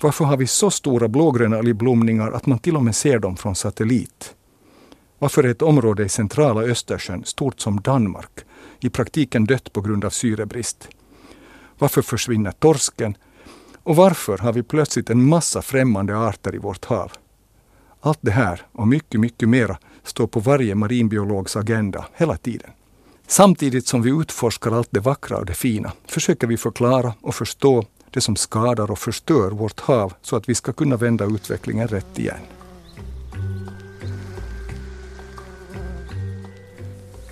Varför 0.00 0.24
har 0.24 0.36
vi 0.36 0.46
så 0.46 0.70
stora 0.70 1.08
blågröna 1.08 1.58
algblomningar 1.58 2.32
att 2.32 2.46
man 2.46 2.58
till 2.58 2.76
och 2.76 2.84
med 2.84 2.96
ser 2.96 3.18
dem 3.18 3.36
från 3.36 3.54
satellit? 3.54 4.34
Varför 5.18 5.44
är 5.44 5.48
ett 5.48 5.62
område 5.62 6.04
i 6.04 6.08
centrala 6.08 6.62
Östersjön, 6.62 7.24
stort 7.24 7.60
som 7.60 7.80
Danmark, 7.80 8.40
i 8.80 8.90
praktiken 8.90 9.44
dött 9.44 9.72
på 9.72 9.80
grund 9.80 10.04
av 10.04 10.10
syrebrist? 10.10 10.88
Varför 11.78 12.02
försvinner 12.02 12.52
torsken? 12.52 13.16
Och 13.82 13.96
varför 13.96 14.38
har 14.38 14.52
vi 14.52 14.62
plötsligt 14.62 15.10
en 15.10 15.24
massa 15.24 15.62
främmande 15.62 16.18
arter 16.18 16.54
i 16.54 16.58
vårt 16.58 16.84
hav? 16.84 17.12
Allt 18.00 18.18
det 18.20 18.30
här 18.30 18.62
och 18.72 18.88
mycket, 18.88 19.20
mycket 19.20 19.48
mera 19.48 19.78
står 20.02 20.26
på 20.26 20.40
varje 20.40 20.74
marinbiologs 20.74 21.56
agenda 21.56 22.04
hela 22.14 22.36
tiden. 22.36 22.70
Samtidigt 23.26 23.86
som 23.86 24.02
vi 24.02 24.10
utforskar 24.10 24.72
allt 24.72 24.88
det 24.90 25.00
vackra 25.00 25.36
och 25.36 25.46
det 25.46 25.54
fina 25.54 25.92
försöker 26.06 26.46
vi 26.46 26.56
förklara 26.56 27.14
och 27.20 27.34
förstå 27.34 27.84
det 28.10 28.20
som 28.20 28.36
skadar 28.36 28.90
och 28.90 28.98
förstör 28.98 29.50
vårt 29.50 29.80
hav 29.80 30.12
så 30.22 30.36
att 30.36 30.48
vi 30.48 30.54
ska 30.54 30.72
kunna 30.72 30.96
vända 30.96 31.24
utvecklingen 31.24 31.88
rätt 31.88 32.18
igen. 32.18 32.38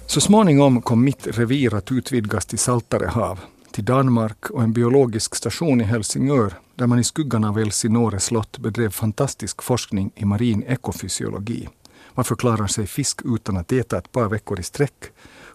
Så 0.07 0.21
småningom 0.21 0.83
kom 0.83 1.05
mitt 1.05 1.27
revir 1.27 1.75
att 1.75 1.93
utvidgas 1.93 2.47
till 2.47 2.59
saltare 2.59 3.07
hav, 3.07 3.41
till 3.71 3.85
Danmark 3.85 4.51
och 4.51 4.63
en 4.63 4.73
biologisk 4.73 5.35
station 5.35 5.81
i 5.81 5.85
Helsingör 5.85 6.55
där 6.75 6.87
man 6.87 6.99
i 6.99 7.05
skuggan 7.05 7.45
av 7.45 7.59
Elsinore 7.59 8.21
slott 8.21 8.59
bedrev 8.59 8.91
fantastisk 8.91 9.63
forskning 9.63 10.11
i 10.15 10.25
marin 10.25 10.63
ekofysiologi. 10.63 11.69
Varför 12.15 12.35
klarar 12.35 12.67
sig 12.67 12.87
fisk 12.87 13.21
utan 13.25 13.57
att 13.57 13.73
äta 13.73 13.99
ett 13.99 14.13
par 14.13 14.29
veckor 14.29 14.61
i 14.61 14.63
sträck? 14.63 15.05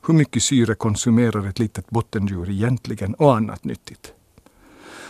Hur 0.03 0.13
mycket 0.13 0.43
syre 0.43 0.75
konsumerar 0.75 1.47
ett 1.47 1.59
litet 1.59 1.89
bottendjur 1.89 2.49
egentligen 2.49 3.13
och 3.13 3.35
annat 3.35 3.63
nyttigt? 3.63 4.13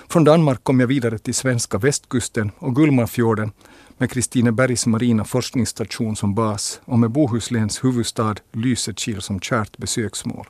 Från 0.09 0.23
Danmark 0.23 0.63
kom 0.63 0.79
jag 0.79 0.87
vidare 0.87 1.17
till 1.17 1.33
svenska 1.33 1.77
västkusten 1.77 2.51
och 2.59 2.75
Gullmarfjorden 2.75 3.51
med 3.97 4.11
Kristinebergs 4.11 4.85
marina 4.85 5.25
forskningsstation 5.25 6.15
som 6.15 6.35
bas 6.35 6.81
och 6.85 6.99
med 6.99 7.11
Bohusläns 7.11 7.83
huvudstad 7.83 8.35
Lysekil 8.51 9.21
som 9.21 9.39
kärt 9.39 9.77
besöksmål. 9.77 10.47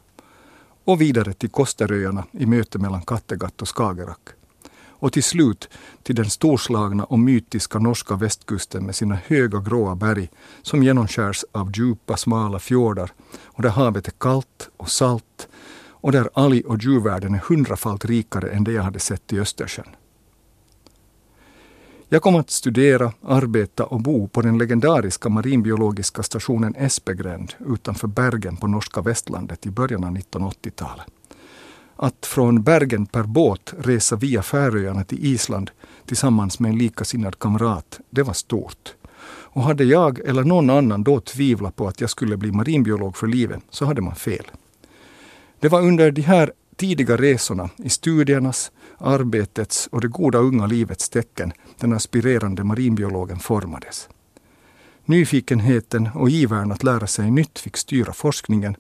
Och 0.84 1.02
vidare 1.02 1.34
till 1.34 1.50
Kosteröarna 1.50 2.24
i 2.32 2.46
möte 2.46 2.80
mellan 2.80 3.02
Kattegatt 3.02 3.62
och 3.62 3.78
Skagerrak. 3.78 4.37
Och 5.00 5.14
till 5.14 5.24
slut 5.24 5.70
till 6.04 6.16
den 6.16 6.30
storslagna 6.30 7.04
och 7.04 7.20
mytiska 7.20 7.80
norska 7.80 8.16
västkusten 8.16 8.86
med 8.86 8.96
sina 8.96 9.16
höga 9.16 9.60
gråa 9.60 9.96
berg 9.96 10.30
som 10.62 10.84
genomskärs 10.84 11.46
av 11.52 11.72
djupa 11.76 12.18
smala 12.18 12.60
fjordar 12.60 13.12
och 13.44 13.62
där 13.62 13.70
havet 13.70 14.08
är 14.08 14.12
kallt 14.12 14.70
och 14.78 14.90
salt 14.90 15.48
och 16.08 16.12
där 16.12 16.30
alg 16.34 16.62
och 16.62 16.84
djurvärlden 16.84 17.36
är 17.36 17.40
hundrafalt 17.40 18.06
rikare 18.06 18.50
än 18.50 18.64
det 18.64 18.72
jag 18.72 18.84
hade 18.84 19.00
sett 19.00 19.34
i 19.34 19.40
Östersjön. 19.40 19.96
Jag 22.10 22.22
kom 22.22 22.36
att 22.36 22.50
studera, 22.50 23.14
arbeta 23.22 23.86
och 23.86 24.02
bo 24.02 24.28
på 24.28 24.42
den 24.42 24.58
legendariska 24.58 25.30
marinbiologiska 25.30 26.24
stationen 26.24 26.76
Espegränd 26.76 27.54
utanför 27.66 28.08
Bergen 28.08 28.58
på 28.58 28.68
norska 28.68 29.02
västlandet 29.02 29.66
i 29.66 29.72
början 29.72 30.04
av 30.04 30.18
1980-talet. 30.18 31.17
Att 32.00 32.26
från 32.26 32.64
Bergen 32.64 33.06
per 33.06 33.24
båt 33.24 33.74
resa 33.80 34.16
via 34.16 34.42
Färöarna 34.42 35.04
till 35.04 35.26
Island 35.26 35.72
tillsammans 36.06 36.60
med 36.60 36.72
en 36.72 36.78
likasinnad 36.78 37.40
kamrat, 37.40 38.00
det 38.10 38.24
var 38.24 38.34
stort. 38.34 38.94
Och 39.26 39.64
hade 39.64 39.84
jag 39.84 40.20
eller 40.20 40.44
någon 40.44 40.70
annan 40.70 41.04
då 41.04 41.20
tvivlat 41.20 41.76
på 41.76 41.88
att 41.88 42.02
jag 42.02 42.10
skulle 42.10 42.38
bli 42.38 42.52
marinbiolog 42.52 43.18
för 43.18 43.28
livet 43.28 43.60
så 43.70 43.86
hade 43.86 44.02
man 44.02 44.16
fel. 44.16 44.46
Det 45.60 45.70
var 45.70 45.82
under 45.82 46.12
de 46.12 46.22
här 46.22 46.52
tidiga 46.76 47.18
resorna 47.18 47.70
i 47.78 47.90
studiernas, 47.90 48.72
arbetets 48.98 49.88
och 49.92 50.02
det 50.02 50.08
goda 50.08 50.38
unga 50.38 50.66
livets 50.66 51.10
tecken 51.10 51.54
den 51.80 51.94
aspirerande 51.94 52.64
marinbiologen 52.64 53.40
formades. 53.40 54.10
Nyfikenheten 55.06 56.10
och 56.14 56.30
ivern 56.30 56.72
att 56.72 56.84
lära 56.84 57.08
sig 57.08 57.32
nytt 57.32 57.60
fick 57.60 57.78
styra 57.78 58.14
forskningen 58.14 58.76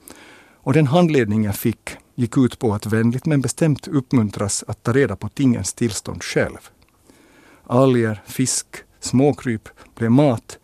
och 0.54 0.74
den 0.74 0.88
handledning 0.88 1.44
jag 1.44 1.56
fick 1.56 1.98
gick 2.18 2.38
ut 2.38 2.60
på 2.60 2.74
att 2.74 2.86
vänligt 2.86 3.26
men 3.26 3.42
bestämt 3.42 3.88
uppmuntras 3.88 4.64
att 4.68 4.84
ta 4.84 4.94
reda 4.94 5.16
på 5.16 5.30
tingens 5.30 5.74
tillstånd 5.74 6.24
själv. 6.24 6.70
Alger, 7.64 8.24
fisk, 8.26 8.68
småkryp 9.00 9.70
blev 9.96 10.12
mat 10.12 10.60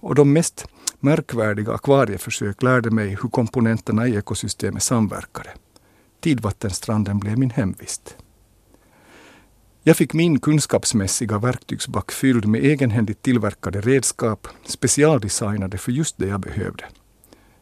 och 0.00 0.14
de 0.14 0.32
mest 0.32 0.66
märkvärdiga 1.00 1.72
akvarieförsök 1.72 2.62
lärde 2.62 2.90
mig 2.90 3.08
hur 3.08 3.28
komponenterna 3.28 4.08
i 4.08 4.16
ekosystemet 4.16 4.82
samverkade. 4.82 5.50
Tidvattenstranden 6.20 7.18
blev 7.18 7.38
min 7.38 7.50
hemvist. 7.50 8.16
Jag 9.82 9.96
fick 9.96 10.14
min 10.14 10.40
kunskapsmässiga 10.40 11.38
verktygsback 11.38 12.12
fylld 12.12 12.46
med 12.46 12.64
egenhändigt 12.64 13.22
tillverkade 13.22 13.80
redskap, 13.80 14.48
specialdesignade 14.64 15.78
för 15.78 15.92
just 15.92 16.18
det 16.18 16.26
jag 16.26 16.40
behövde. 16.40 16.84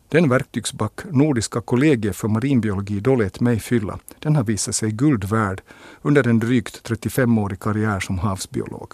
Den 0.09 0.29
verktygsback 0.29 1.01
Nordiska 1.11 1.61
kollegiet 1.61 2.17
för 2.17 2.29
marinbiologi 2.29 3.01
då 3.01 3.17
lät 3.17 3.41
mig 3.41 3.61
fylla, 3.61 3.99
den 4.19 4.37
har 4.37 4.45
visat 4.45 4.75
sig 4.75 4.91
guld 4.91 5.25
värd 5.25 5.63
under 6.03 6.29
en 6.29 6.39
drygt 6.39 6.89
35-årig 6.89 7.61
karriär 7.61 8.01
som 8.01 8.19
havsbiolog. 8.19 8.93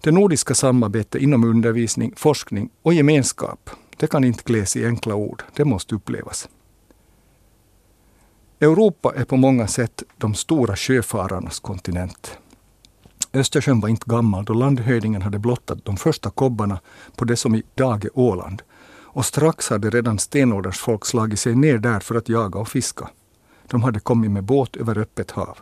Det 0.00 0.10
nordiska 0.10 0.54
samarbetet 0.54 1.22
inom 1.22 1.44
undervisning, 1.44 2.12
forskning 2.16 2.70
och 2.82 2.94
gemenskap, 2.94 3.70
det 3.96 4.06
kan 4.06 4.24
inte 4.24 4.42
kläs 4.42 4.76
i 4.76 4.86
enkla 4.86 5.14
ord, 5.14 5.42
det 5.56 5.64
måste 5.64 5.94
upplevas. 5.94 6.48
Europa 8.60 9.12
är 9.16 9.24
på 9.24 9.36
många 9.36 9.66
sätt 9.66 10.02
de 10.18 10.34
stora 10.34 10.76
sjöfararnas 10.76 11.60
kontinent. 11.60 12.38
Östersjön 13.32 13.80
var 13.80 13.88
inte 13.88 14.10
gammal 14.10 14.44
då 14.44 14.52
landhöjningen 14.52 15.22
hade 15.22 15.38
blottat 15.38 15.84
de 15.84 15.96
första 15.96 16.30
kobbarna 16.30 16.80
på 17.16 17.24
det 17.24 17.36
som 17.36 17.54
idag 17.54 18.04
är 18.04 18.18
Åland. 18.18 18.62
Och 19.12 19.26
strax 19.26 19.70
hade 19.70 19.90
redan 19.90 20.18
stenålders 20.18 20.78
folk 20.78 21.06
slagit 21.06 21.40
sig 21.40 21.54
ner 21.54 21.78
där 21.78 22.00
för 22.00 22.14
att 22.14 22.28
jaga 22.28 22.60
och 22.60 22.68
fiska. 22.68 23.10
De 23.66 23.82
hade 23.82 24.00
kommit 24.00 24.30
med 24.30 24.44
båt 24.44 24.76
över 24.76 24.98
öppet 24.98 25.30
hav. 25.30 25.58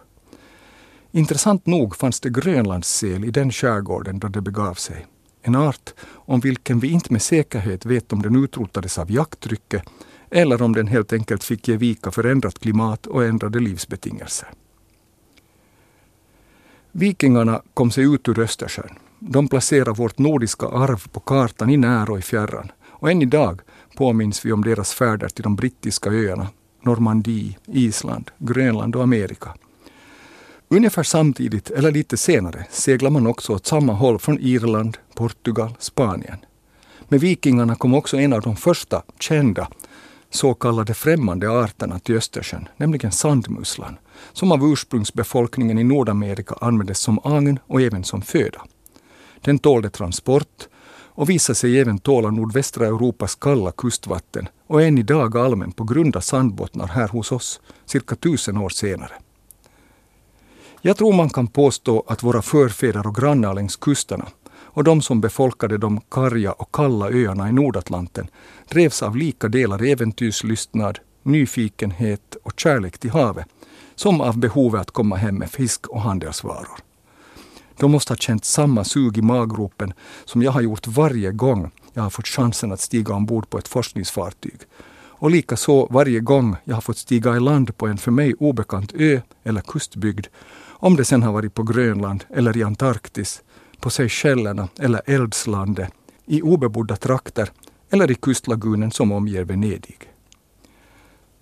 Intressant 1.10 1.66
nog 1.66 1.96
fanns 1.96 2.20
det 2.20 2.30
grönlandssel 2.30 3.24
i 3.24 3.30
den 3.30 3.52
skärgården 3.52 4.18
då 4.18 4.28
det 4.28 4.40
begav 4.40 4.74
sig. 4.74 5.06
En 5.42 5.54
art 5.54 5.94
om 6.12 6.40
vilken 6.40 6.80
vi 6.80 6.88
inte 6.88 7.12
med 7.12 7.22
säkerhet 7.22 7.86
vet 7.86 8.12
om 8.12 8.22
den 8.22 8.44
utrotades 8.44 8.98
av 8.98 9.10
jakttrycket 9.10 9.82
eller 10.30 10.62
om 10.62 10.72
den 10.72 10.86
helt 10.86 11.12
enkelt 11.12 11.44
fick 11.44 11.68
ge 11.68 11.76
vika 11.76 12.10
för 12.10 12.24
ändrat 12.24 12.58
klimat 12.58 13.06
och 13.06 13.24
ändrade 13.24 13.60
livsbetingelser. 13.60 14.48
Vikingarna 16.92 17.62
kom 17.74 17.90
sig 17.90 18.04
ut 18.14 18.28
ur 18.28 18.38
Östersjön. 18.38 18.98
De 19.18 19.48
placerade 19.48 19.92
vårt 19.92 20.18
nordiska 20.18 20.66
arv 20.66 21.08
på 21.08 21.20
kartan 21.20 21.70
i 21.70 21.76
när 21.76 22.10
och 22.10 22.18
i 22.18 22.22
fjärran. 22.22 22.72
Och 23.00 23.10
än 23.10 23.22
idag 23.22 23.60
påminns 23.96 24.44
vi 24.44 24.52
om 24.52 24.64
deras 24.64 24.94
färder 24.94 25.28
till 25.28 25.42
de 25.42 25.56
brittiska 25.56 26.10
öarna, 26.10 26.46
Normandie, 26.82 27.56
Island, 27.66 28.30
Grönland 28.38 28.96
och 28.96 29.02
Amerika. 29.02 29.54
Ungefär 30.68 31.02
samtidigt, 31.02 31.70
eller 31.70 31.92
lite 31.92 32.16
senare, 32.16 32.66
seglar 32.70 33.10
man 33.10 33.26
också 33.26 33.52
åt 33.52 33.66
samma 33.66 33.92
håll 33.92 34.18
från 34.18 34.38
Irland, 34.38 34.98
Portugal, 35.14 35.74
Spanien. 35.78 36.38
Med 37.08 37.20
vikingarna 37.20 37.74
kom 37.74 37.94
också 37.94 38.16
en 38.16 38.32
av 38.32 38.40
de 38.40 38.56
första 38.56 39.02
kända 39.20 39.68
så 40.30 40.54
kallade 40.54 40.94
främmande 40.94 41.50
arterna 41.50 41.98
till 41.98 42.16
Östersjön, 42.16 42.68
nämligen 42.76 43.12
sandmusslan, 43.12 43.96
som 44.32 44.52
av 44.52 44.72
ursprungsbefolkningen 44.72 45.78
i 45.78 45.84
Nordamerika 45.84 46.54
användes 46.60 46.98
som 46.98 47.18
agn 47.24 47.58
och 47.66 47.82
även 47.82 48.04
som 48.04 48.22
föda. 48.22 48.60
Den 49.40 49.58
tålde 49.58 49.90
transport 49.90 50.68
och 51.18 51.30
visade 51.30 51.54
sig 51.54 51.80
även 51.80 51.98
tåla 51.98 52.30
nordvästra 52.30 52.87
Europas 52.87 53.34
kalla 53.34 53.72
kustvatten 53.72 54.48
och 54.66 54.82
än 54.82 54.98
idag 54.98 55.37
allmän 55.37 55.72
på 55.72 55.84
grunda 55.84 56.20
sandbottnar 56.20 56.87
här 56.87 57.08
hos 57.08 57.32
oss, 57.32 57.60
cirka 57.87 58.16
tusen 58.16 58.56
år 58.56 58.68
senare. 58.68 59.12
Jag 60.80 60.96
tror 60.96 61.12
man 61.12 61.30
kan 61.30 61.46
påstå 61.46 62.04
att 62.06 62.22
våra 62.22 62.42
förfäder 62.42 63.06
och 63.06 63.14
grannar 63.14 63.54
längs 63.54 63.76
kusterna 63.76 64.26
och 64.50 64.84
de 64.84 65.02
som 65.02 65.20
befolkade 65.20 65.78
de 65.78 66.00
karga 66.00 66.52
och 66.52 66.75
kalla 66.75 67.10
öarna 67.10 67.48
i 67.48 67.52
Nordatlanten 67.52 68.28
drevs 68.68 69.02
av 69.02 69.16
lika 69.16 69.48
delar 69.48 69.82
äventyrslystnad, 69.82 70.98
nyfikenhet 71.22 72.37
och 72.42 72.60
kärlek 72.60 72.98
till 72.98 73.10
havet, 73.10 73.46
som 73.94 74.20
av 74.20 74.38
behovet 74.38 74.80
att 74.80 74.90
komma 74.90 75.16
hem 75.16 75.34
med 75.34 75.50
fisk 75.50 75.87
och 75.87 76.00
handelsvaror. 76.00 76.88
De 77.78 77.90
måste 77.90 78.12
ha 78.12 78.16
känt 78.16 78.44
samma 78.44 78.85
sug 78.85 79.18
i 79.18 79.23
maggropen 79.23 79.92
som 80.25 80.42
jag 80.42 80.52
har 80.52 80.61
gjort 80.61 80.87
varje 80.87 81.32
gång 81.32 81.70
jag 81.92 82.02
har 82.02 82.11
fått 82.11 82.28
chansen 82.28 82.73
att 82.73 82.80
stiga 82.80 83.14
ombord 83.14 83.50
på 83.50 83.58
ett 83.58 83.68
forskningsfartyg. 83.68 84.61
Och 85.20 85.30
likaså 85.30 85.87
varje 85.90 86.20
gång 86.20 86.56
jag 86.64 86.75
har 86.75 86.80
fått 86.80 86.99
stiga 86.99 87.37
i 87.37 87.40
land 87.40 87.76
på 87.76 87.87
en 87.87 87.99
för 87.99 88.11
mig 88.11 88.35
obekant 88.35 88.92
ö 88.94 89.20
eller 89.44 89.61
kustbygd, 89.61 90.26
om 90.80 90.97
det 90.97 91.04
sen 91.04 91.23
har 91.23 91.32
varit 91.32 91.54
på 91.54 91.62
Grönland 91.62 92.25
eller 92.30 92.56
i 92.56 92.62
Antarktis, 92.62 93.42
på 93.80 93.90
Seychellerna 93.90 94.68
eller 94.78 95.02
Eldslandet, 95.06 95.92
i 96.26 96.42
obebodda 96.42 96.97
trakter 96.97 97.50
eller 97.90 98.11
i 98.11 98.14
kustlagunen 98.14 98.90
som 98.90 99.12
omger 99.12 99.44
Venedig. 99.44 99.99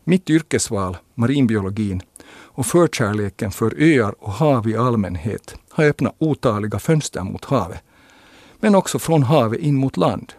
Mitt 0.05 0.31
yrkesval, 0.31 0.97
marinbiologin, 1.15 2.03
och 2.29 2.67
förkärleken 2.67 3.51
för 3.51 3.75
öar 3.79 4.15
och 4.19 4.33
hav 4.33 4.69
i 4.69 4.77
allmänhet 4.77 5.57
har 5.77 5.85
öppnat 5.85 6.15
otaliga 6.19 6.79
fönster 6.79 7.23
mot 7.23 7.45
havet, 7.45 7.83
men 8.61 8.75
också 8.75 8.99
från 8.99 9.23
havet 9.23 9.61
in 9.61 9.75
mot 9.75 9.97
land. 9.97 10.33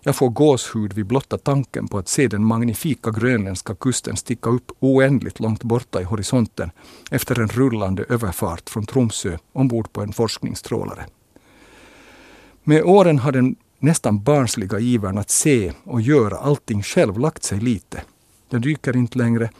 Jag 0.00 0.16
får 0.16 0.28
gåshud 0.28 0.92
vid 0.92 1.06
blotta 1.06 1.38
tanken 1.38 1.88
på 1.88 1.98
att 1.98 2.08
se 2.08 2.28
den 2.28 2.44
magnifika 2.44 3.10
grönländska 3.10 3.74
kusten 3.74 4.16
sticka 4.16 4.50
upp 4.50 4.72
oändligt 4.80 5.40
långt 5.40 5.62
borta 5.62 6.00
i 6.00 6.04
horisonten 6.04 6.70
efter 7.10 7.40
en 7.40 7.48
rullande 7.48 8.04
överfart 8.08 8.70
från 8.70 8.86
Tromsö 8.86 9.38
ombord 9.52 9.92
på 9.92 10.02
en 10.02 10.12
forskningstrålare. 10.12 11.06
Med 12.64 12.82
åren 12.82 13.18
har 13.18 13.32
den 13.32 13.56
nästan 13.78 14.22
barnsliga 14.22 14.78
ivern 14.78 15.18
att 15.18 15.30
se 15.30 15.72
och 15.84 16.00
göra 16.00 16.36
allting 16.36 16.82
själv 16.82 17.18
lagt 17.18 17.42
sig 17.42 17.60
lite. 17.60 18.02
Jag 18.50 18.60
dyker 18.60 18.96
inte 18.96 19.18
längre 19.18 19.50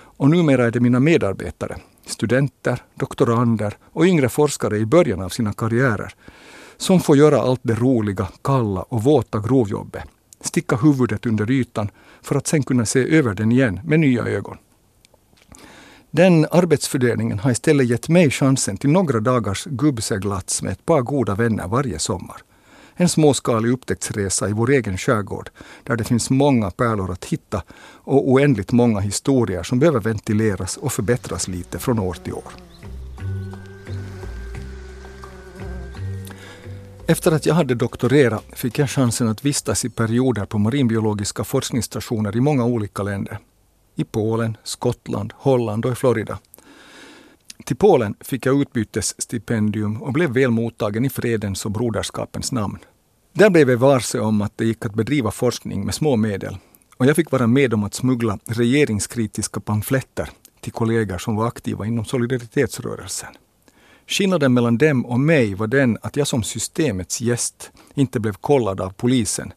och 0.00 0.30
numera 0.30 0.66
är 0.66 0.70
det 0.70 0.80
mina 0.80 1.00
medarbetare, 1.00 1.76
studenter, 2.08 2.82
doktorander 2.94 3.76
och 3.92 4.04
yngre 4.04 4.28
forskare 4.28 4.76
i 4.78 4.86
början 4.86 5.20
av 5.20 5.28
sina 5.28 5.52
karriärer 5.52 6.14
som 6.76 7.00
får 7.00 7.16
göra 7.16 7.40
allt 7.40 7.60
det 7.62 7.74
roliga, 7.74 8.28
kalla 8.42 8.82
och 8.82 9.02
våta 9.02 9.40
grovjobbet. 9.40 10.04
Sticka 10.40 10.76
huvudet 10.76 11.26
under 11.26 11.50
ytan 11.50 11.90
för 12.22 12.36
att 12.36 12.46
sen 12.46 12.62
kunna 12.62 12.86
se 12.86 13.16
över 13.16 13.34
den 13.34 13.52
igen 13.52 13.80
med 13.84 14.00
nya 14.00 14.24
ögon. 14.24 14.56
Den 16.10 16.46
arbetsfördelningen 16.50 17.38
har 17.38 17.50
istället 17.50 17.88
gett 17.88 18.08
mig 18.08 18.30
chansen 18.30 18.76
till 18.76 18.90
några 18.90 19.20
dagars 19.20 19.64
gubbseglats 19.64 20.62
med 20.62 20.72
ett 20.72 20.86
par 20.86 21.02
goda 21.02 21.34
vänner 21.34 21.68
varje 21.68 21.98
sommar. 21.98 22.36
En 23.00 23.08
småskalig 23.08 23.70
upptäcktsresa 23.72 24.48
i 24.48 24.52
vår 24.52 24.70
egen 24.70 24.98
skärgård 24.98 25.50
där 25.84 25.96
det 25.96 26.04
finns 26.04 26.30
många 26.30 26.70
pärlor 26.70 27.12
att 27.12 27.24
hitta 27.24 27.62
och 28.04 28.30
oändligt 28.30 28.72
många 28.72 29.00
historier 29.00 29.62
som 29.62 29.78
behöver 29.78 30.00
ventileras 30.00 30.76
och 30.76 30.92
förbättras 30.92 31.48
lite 31.48 31.78
från 31.78 31.98
år 31.98 32.14
till 32.14 32.32
år. 32.32 32.52
Efter 37.06 37.32
att 37.32 37.46
jag 37.46 37.54
hade 37.54 37.74
doktorerat 37.74 38.44
fick 38.52 38.78
jag 38.78 38.90
chansen 38.90 39.28
att 39.28 39.44
vistas 39.44 39.84
i 39.84 39.90
perioder 39.90 40.46
på 40.46 40.58
marinbiologiska 40.58 41.44
forskningsstationer 41.44 42.36
i 42.36 42.40
många 42.40 42.64
olika 42.64 43.02
länder. 43.02 43.38
I 43.94 44.04
Polen, 44.04 44.56
Skottland, 44.64 45.32
Holland 45.36 45.86
och 45.86 45.92
i 45.92 45.94
Florida. 45.94 46.38
Till 47.64 47.76
Polen 47.76 48.14
fick 48.20 48.46
jag 48.46 48.60
utbytesstipendium 48.60 50.02
och 50.02 50.12
blev 50.12 50.30
väl 50.30 50.50
mottagen 50.50 51.04
i 51.04 51.10
fredens 51.10 51.64
och 51.64 51.70
broderskapens 51.70 52.52
namn. 52.52 52.78
Där 53.32 53.50
blev 53.50 53.70
jag 53.70 53.78
varse 53.78 54.18
om 54.20 54.42
att 54.42 54.52
det 54.58 54.64
gick 54.64 54.84
att 54.84 54.94
bedriva 54.94 55.30
forskning 55.30 55.84
med 55.84 55.94
små 55.94 56.16
medel 56.16 56.56
och 56.96 57.06
jag 57.06 57.16
fick 57.16 57.30
vara 57.30 57.46
med 57.46 57.74
om 57.74 57.84
att 57.84 57.94
smuggla 57.94 58.38
regeringskritiska 58.46 59.60
pamfletter 59.60 60.30
till 60.60 60.72
kollegor 60.72 61.18
som 61.18 61.36
var 61.36 61.46
aktiva 61.46 61.86
inom 61.86 62.04
solidaritetsrörelsen. 62.04 63.28
Skillnaden 64.06 64.54
mellan 64.54 64.78
dem 64.78 65.06
och 65.06 65.20
mig 65.20 65.54
var 65.54 65.66
den 65.66 65.98
att 66.02 66.16
jag 66.16 66.26
som 66.26 66.42
systemets 66.42 67.20
gäst 67.20 67.72
inte 67.94 68.20
blev 68.20 68.32
kollad 68.32 68.80
av 68.80 68.90
polisen, 68.90 69.52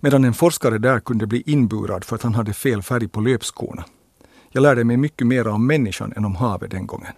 medan 0.00 0.24
en 0.24 0.34
forskare 0.34 0.78
där 0.78 1.00
kunde 1.00 1.26
bli 1.26 1.42
inburad 1.46 2.04
för 2.04 2.16
att 2.16 2.22
han 2.22 2.34
hade 2.34 2.52
fel 2.52 2.82
färg 2.82 3.08
på 3.08 3.20
löpskorna. 3.20 3.84
Jag 4.50 4.62
lärde 4.62 4.84
mig 4.84 4.96
mycket 4.96 5.26
mer 5.26 5.48
om 5.48 5.66
människan 5.66 6.12
än 6.16 6.24
om 6.24 6.36
havet 6.36 6.70
den 6.70 6.86
gången. 6.86 7.12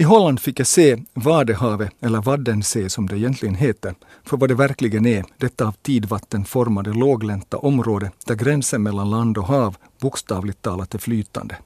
I 0.00 0.04
Holland 0.04 0.40
fick 0.40 0.60
jag 0.60 0.66
se 0.66 0.96
Vadehavet, 1.14 1.92
eller 2.00 2.22
Vaddensee 2.22 2.90
som 2.90 3.06
det 3.08 3.18
egentligen 3.18 3.54
heter, 3.54 3.94
för 4.24 4.36
vad 4.36 4.48
det 4.48 4.54
verkligen 4.54 5.06
är, 5.06 5.24
detta 5.36 5.66
av 5.66 5.72
tidvatten 5.82 6.44
formade 6.44 6.92
låglänta 6.92 7.56
område 7.56 8.10
där 8.26 8.34
gränsen 8.34 8.82
mellan 8.82 9.10
land 9.10 9.38
och 9.38 9.46
hav 9.46 9.76
bokstavligt 10.00 10.62
talat 10.62 10.94
är 10.94 10.98
flytande. 10.98 11.56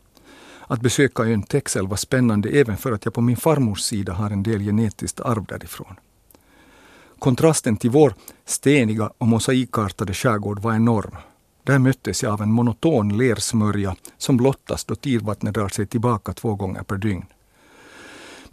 Att 0.67 0.81
besöka 0.81 1.23
ön 1.23 1.43
Texel 1.43 1.87
var 1.89 1.97
spännande 1.97 2.49
även 2.49 2.77
för 2.77 2.93
att 2.93 3.05
jag 3.05 3.15
på 3.15 3.21
min 3.21 3.37
farmors 3.37 3.81
sida 3.81 4.13
har 4.13 4.31
en 4.31 4.43
del 4.43 4.61
genetiskt 4.61 5.21
arv 5.21 5.45
därifrån. 5.45 5.95
Kontrasten 7.19 7.77
till 7.77 7.91
vår 7.91 8.15
steniga 8.45 9.11
och 9.19 9.29
mosaikartade 9.29 10.15
skärgård 10.15 10.59
var 10.59 10.75
enorm. 10.75 11.17
Där 11.65 11.79
möttes 11.79 12.23
jag 12.23 12.33
av 12.33 12.43
en 12.43 12.53
monoton 12.53 13.17
lersmörja 13.17 13.97
som 14.19 14.37
blottas 14.37 14.85
då 14.85 14.95
tidvattnet 14.95 15.55
drar 15.55 15.69
sig 15.69 15.87
tillbaka 15.87 16.33
två 16.33 16.55
gånger 16.55 16.83
per 16.83 16.97
dygn. 16.97 17.25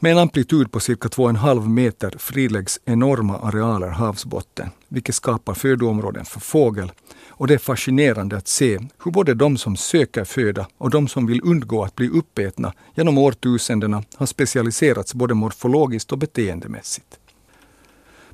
Med 0.01 0.11
en 0.11 0.17
amplitud 0.17 0.71
på 0.71 0.79
cirka 0.79 1.07
2,5 1.07 1.67
meter 1.67 2.13
friläggs 2.17 2.79
enorma 2.85 3.37
arealer 3.39 3.87
havsbotten, 3.87 4.69
vilket 4.87 5.15
skapar 5.15 5.53
födoområden 5.53 6.25
för 6.25 6.39
fågel. 6.39 6.91
Och 7.29 7.47
det 7.47 7.53
är 7.53 7.57
fascinerande 7.57 8.37
att 8.37 8.47
se 8.47 8.79
hur 9.03 9.11
både 9.11 9.33
de 9.33 9.57
som 9.57 9.75
söker 9.75 10.23
föda 10.23 10.67
och 10.77 10.89
de 10.89 11.07
som 11.07 11.25
vill 11.25 11.41
undgå 11.43 11.83
att 11.83 11.95
bli 11.95 12.09
uppätna 12.09 12.73
genom 12.95 13.17
årtusendena 13.17 14.03
har 14.15 14.25
specialiserats 14.25 15.13
både 15.13 15.33
morfologiskt 15.33 16.11
och 16.11 16.17
beteendemässigt. 16.17 17.19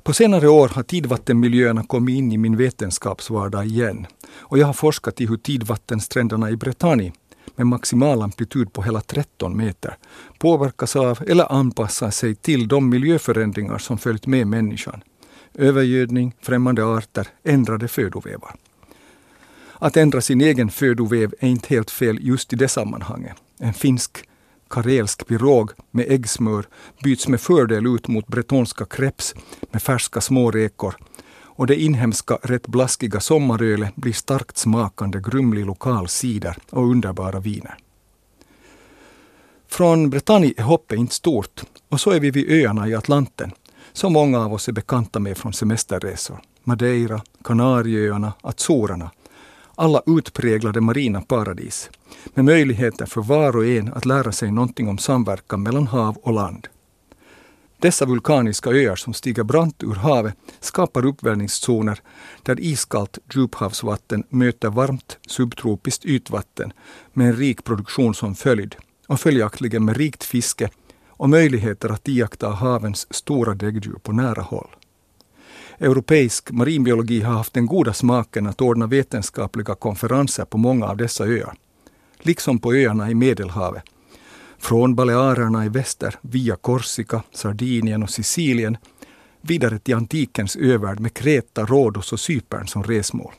På 0.02 0.12
senare 0.12 0.48
år 0.48 0.68
har 0.68 0.82
tidvattenmiljöerna 0.82 1.84
kommit 1.84 2.18
in 2.18 2.32
i 2.32 2.38
min 2.38 2.56
vetenskapsvardag 2.56 3.66
igen 3.66 4.06
och 4.28 4.58
jag 4.58 4.66
har 4.66 4.72
forskat 4.72 5.20
i 5.20 5.26
hur 5.26 5.36
tidvattenstränderna 5.36 6.50
i 6.50 6.56
Bretagne 6.56 7.12
med 7.56 7.66
maximal 7.66 8.22
amplitud 8.22 8.72
på 8.72 8.82
hela 8.82 9.00
13 9.00 9.56
meter 9.56 9.96
påverkas 10.38 10.96
av 10.96 11.18
eller 11.26 11.52
anpassar 11.52 12.10
sig 12.10 12.34
till 12.34 12.68
de 12.68 12.88
miljöförändringar 12.88 13.78
som 13.78 13.98
följt 13.98 14.26
med 14.26 14.46
människan. 14.46 15.00
Övergödning, 15.54 16.34
främmande 16.40 16.84
arter, 16.84 17.28
ändrade 17.44 17.88
födovävar. 17.88 18.54
Att 19.78 19.96
ändra 19.96 20.20
sin 20.20 20.40
egen 20.40 20.70
födoväv 20.70 21.34
är 21.40 21.48
inte 21.48 21.68
helt 21.68 21.90
fel 21.90 22.18
just 22.20 22.52
i 22.52 22.56
det 22.56 22.68
sammanhanget. 22.68 23.36
En 23.58 23.74
finsk 23.74 24.28
karelsk 24.68 25.26
pirog 25.26 25.70
med 25.90 26.06
äggsmör 26.08 26.66
byts 27.02 27.28
med 27.28 27.40
fördel 27.40 27.86
ut 27.86 28.08
mot 28.08 28.26
bretonska 28.26 28.84
kreps 28.84 29.34
med 29.70 29.82
färska 29.82 30.20
små 30.20 30.50
räkor 30.50 30.96
och 31.56 31.66
det 31.66 31.76
inhemska 31.82 32.38
rätt 32.42 32.66
blaskiga 32.66 33.20
sommarölet 33.20 33.96
blir 33.96 34.12
starkt 34.12 34.58
smakande 34.58 35.20
grumlig 35.20 35.66
lokal 35.66 36.08
cider 36.08 36.56
och 36.70 36.90
underbara 36.90 37.40
viner. 37.40 37.76
Från 39.68 40.10
Bretagne 40.10 40.52
är 40.56 40.62
hoppet 40.62 40.98
inte 40.98 41.14
stort 41.14 41.62
och 41.88 42.00
så 42.00 42.10
är 42.10 42.20
vi 42.20 42.30
vid 42.30 42.50
öarna 42.50 42.88
i 42.88 42.94
Atlanten, 42.94 43.52
som 43.92 44.12
många 44.12 44.44
av 44.44 44.52
oss 44.52 44.68
är 44.68 44.72
bekanta 44.72 45.18
med 45.18 45.38
från 45.38 45.52
semesterresor. 45.52 46.40
Madeira, 46.64 47.22
Kanarieöarna, 47.44 48.32
Azorerna. 48.40 49.10
Alla 49.74 50.02
utpräglade 50.06 50.80
marina 50.80 51.20
paradis 51.20 51.90
med 52.34 52.44
möjligheter 52.44 53.06
för 53.06 53.22
var 53.22 53.56
och 53.56 53.66
en 53.66 53.92
att 53.92 54.06
lära 54.06 54.32
sig 54.32 54.52
någonting 54.52 54.88
om 54.88 54.98
samverkan 54.98 55.62
mellan 55.62 55.86
hav 55.86 56.16
och 56.16 56.32
land. 56.32 56.68
Dessa 57.86 58.06
vulkaniska 58.06 58.70
öar 58.70 58.96
som 58.96 59.14
stiger 59.14 59.42
brant 59.42 59.82
ur 59.82 59.94
havet 59.94 60.34
skapar 60.60 61.06
uppvärmningszoner 61.06 62.00
där 62.42 62.60
iskallt 62.60 63.18
djuphavsvatten 63.34 64.24
möter 64.28 64.70
varmt 64.70 65.18
subtropiskt 65.26 66.04
ytvatten 66.04 66.72
med 67.12 67.26
en 67.26 67.36
rik 67.36 67.64
produktion 67.64 68.14
som 68.14 68.34
följd 68.34 68.76
och 69.06 69.20
följaktligen 69.20 69.84
med 69.84 69.96
rikt 69.96 70.24
fiske 70.24 70.70
och 71.08 71.28
möjligheter 71.28 71.88
att 71.88 72.08
iaktta 72.08 72.48
havens 72.48 73.14
stora 73.14 73.54
däggdjur 73.54 73.98
på 74.02 74.12
nära 74.12 74.42
håll. 74.42 74.76
Europeisk 75.78 76.50
marinbiologi 76.50 77.20
har 77.20 77.32
haft 77.32 77.54
den 77.54 77.66
goda 77.66 77.92
smaken 77.92 78.46
att 78.46 78.60
ordna 78.60 78.86
vetenskapliga 78.86 79.74
konferenser 79.74 80.44
på 80.44 80.58
många 80.58 80.86
av 80.86 80.96
dessa 80.96 81.24
öar, 81.24 81.54
liksom 82.18 82.58
på 82.58 82.74
öarna 82.74 83.10
i 83.10 83.14
Medelhavet 83.14 83.84
från 84.58 84.94
Balearerna 84.94 85.64
i 85.64 85.68
väster 85.68 86.14
via 86.20 86.56
Korsika, 86.56 87.22
Sardinien 87.32 88.02
och 88.02 88.10
Sicilien 88.10 88.76
vidare 89.40 89.78
till 89.78 89.94
antikens 89.94 90.56
övärld 90.56 91.00
med 91.00 91.14
Kreta, 91.14 91.64
Rhodos 91.64 92.12
och 92.12 92.20
Cypern 92.20 92.66
som 92.66 92.82
resmål. 92.82 93.32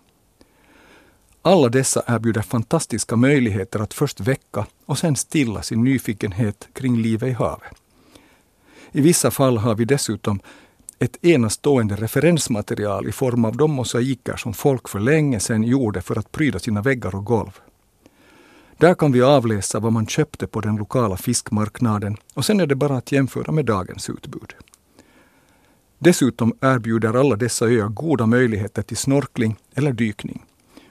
Alla 1.42 1.70
dessa 1.70 2.04
erbjuder 2.08 2.42
fantastiska 2.42 3.16
möjligheter 3.16 3.80
att 3.80 3.94
först 3.94 4.20
väcka 4.20 4.66
och 4.86 4.98
sen 4.98 5.16
stilla 5.16 5.62
sin 5.62 5.84
nyfikenhet 5.84 6.68
kring 6.74 6.98
livet 6.98 7.30
i 7.30 7.32
havet. 7.32 7.74
I 8.92 9.02
vissa 9.02 9.32
fall 9.32 9.58
har 9.58 9.76
vi 9.76 9.86
dessutom 9.86 10.40
ett 11.00 11.26
enastående 11.26 11.96
referensmaterial 11.96 13.08
i 13.08 13.12
form 13.12 13.46
av 13.46 13.58
de 13.58 13.72
mosaiker 13.72 14.36
som 14.36 14.54
folk 14.54 14.90
för 14.90 15.00
länge 15.00 15.40
sedan 15.40 15.64
gjorde 15.64 16.02
för 16.02 16.20
att 16.20 16.32
pryda 16.32 16.60
sina 16.60 16.82
väggar 16.82 17.16
och 17.16 17.26
golv. 17.26 17.60
Där 18.80 18.94
kan 18.94 19.12
vi 19.12 19.22
avläsa 19.22 19.80
vad 19.80 19.94
man 19.94 20.08
köpte 20.08 20.48
på 20.48 20.62
den 20.62 20.76
lokala 20.76 21.18
fiskmarknaden 21.18 22.18
och 22.34 22.46
sen 22.46 22.60
är 22.60 22.68
det 22.68 22.76
bara 22.76 22.98
att 22.98 23.12
jämföra 23.12 23.52
med 23.52 23.66
dagens 23.66 24.10
utbud. 24.10 24.54
Dessutom 26.00 26.54
erbjuder 26.62 27.20
alla 27.20 27.36
dessa 27.36 27.66
öar 27.66 27.88
goda 27.88 28.26
möjligheter 28.26 28.82
till 28.82 28.98
snorkling 28.98 29.56
eller 29.76 29.92
dykning. 29.92 30.46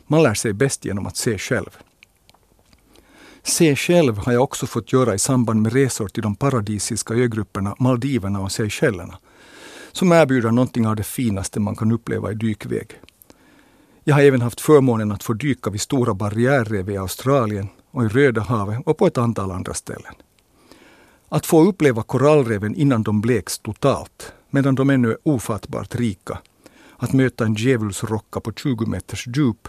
Man 0.07 0.23
lär 0.23 0.35
sig 0.35 0.53
bäst 0.53 0.85
genom 0.85 1.07
att 1.07 1.17
se 1.17 1.39
själv. 1.39 1.77
Se 3.43 3.77
själv 3.77 4.19
har 4.19 4.33
jag 4.33 4.43
också 4.43 4.67
fått 4.67 4.93
göra 4.93 5.15
i 5.15 5.19
samband 5.19 5.63
med 5.63 5.73
resor 5.73 6.09
till 6.09 6.23
de 6.23 6.35
paradisiska 6.35 7.15
ögrupperna 7.15 7.77
Maldiverna 7.79 8.41
och 8.41 8.53
Seychellerna, 8.53 9.19
som 9.93 10.13
erbjuder 10.13 10.51
någonting 10.51 10.87
av 10.87 10.97
det 10.97 11.03
finaste 11.03 11.61
man 11.61 11.77
kan 11.77 11.93
uppleva 11.93 12.33
i 12.33 12.35
dykväg. 12.35 13.01
Jag 14.05 14.15
har 14.15 14.23
även 14.23 14.43
haft 14.43 14.61
förmånen 14.61 15.13
att 15.13 15.23
få 15.23 15.33
dyka 15.33 15.71
vid 15.71 15.81
Stora 15.81 16.15
barriärrev 16.15 16.91
i 16.91 16.97
Australien 16.97 17.69
och 17.97 18.05
i 18.05 18.09
Röda 18.09 18.41
havet 18.41 18.79
och 18.87 18.99
på 18.99 19.07
ett 19.07 19.19
antal 19.19 19.51
andra 19.51 19.75
ställen. 19.75 20.15
Att 21.29 21.47
få 21.47 21.65
uppleva 21.69 22.03
korallreven 22.03 22.75
innan 22.75 23.03
de 23.03 23.21
bleks 23.21 23.59
totalt, 23.59 24.33
medan 24.51 24.75
de 24.75 24.91
ännu 24.91 25.11
är 25.11 25.19
ofattbart 25.23 25.95
rika. 25.95 26.39
Att 26.97 27.13
möta 27.13 27.45
en 27.45 27.55
djävulsrocka 27.55 28.41
på 28.41 28.53
20 28.53 28.87
meters 28.87 29.27
djup 29.27 29.69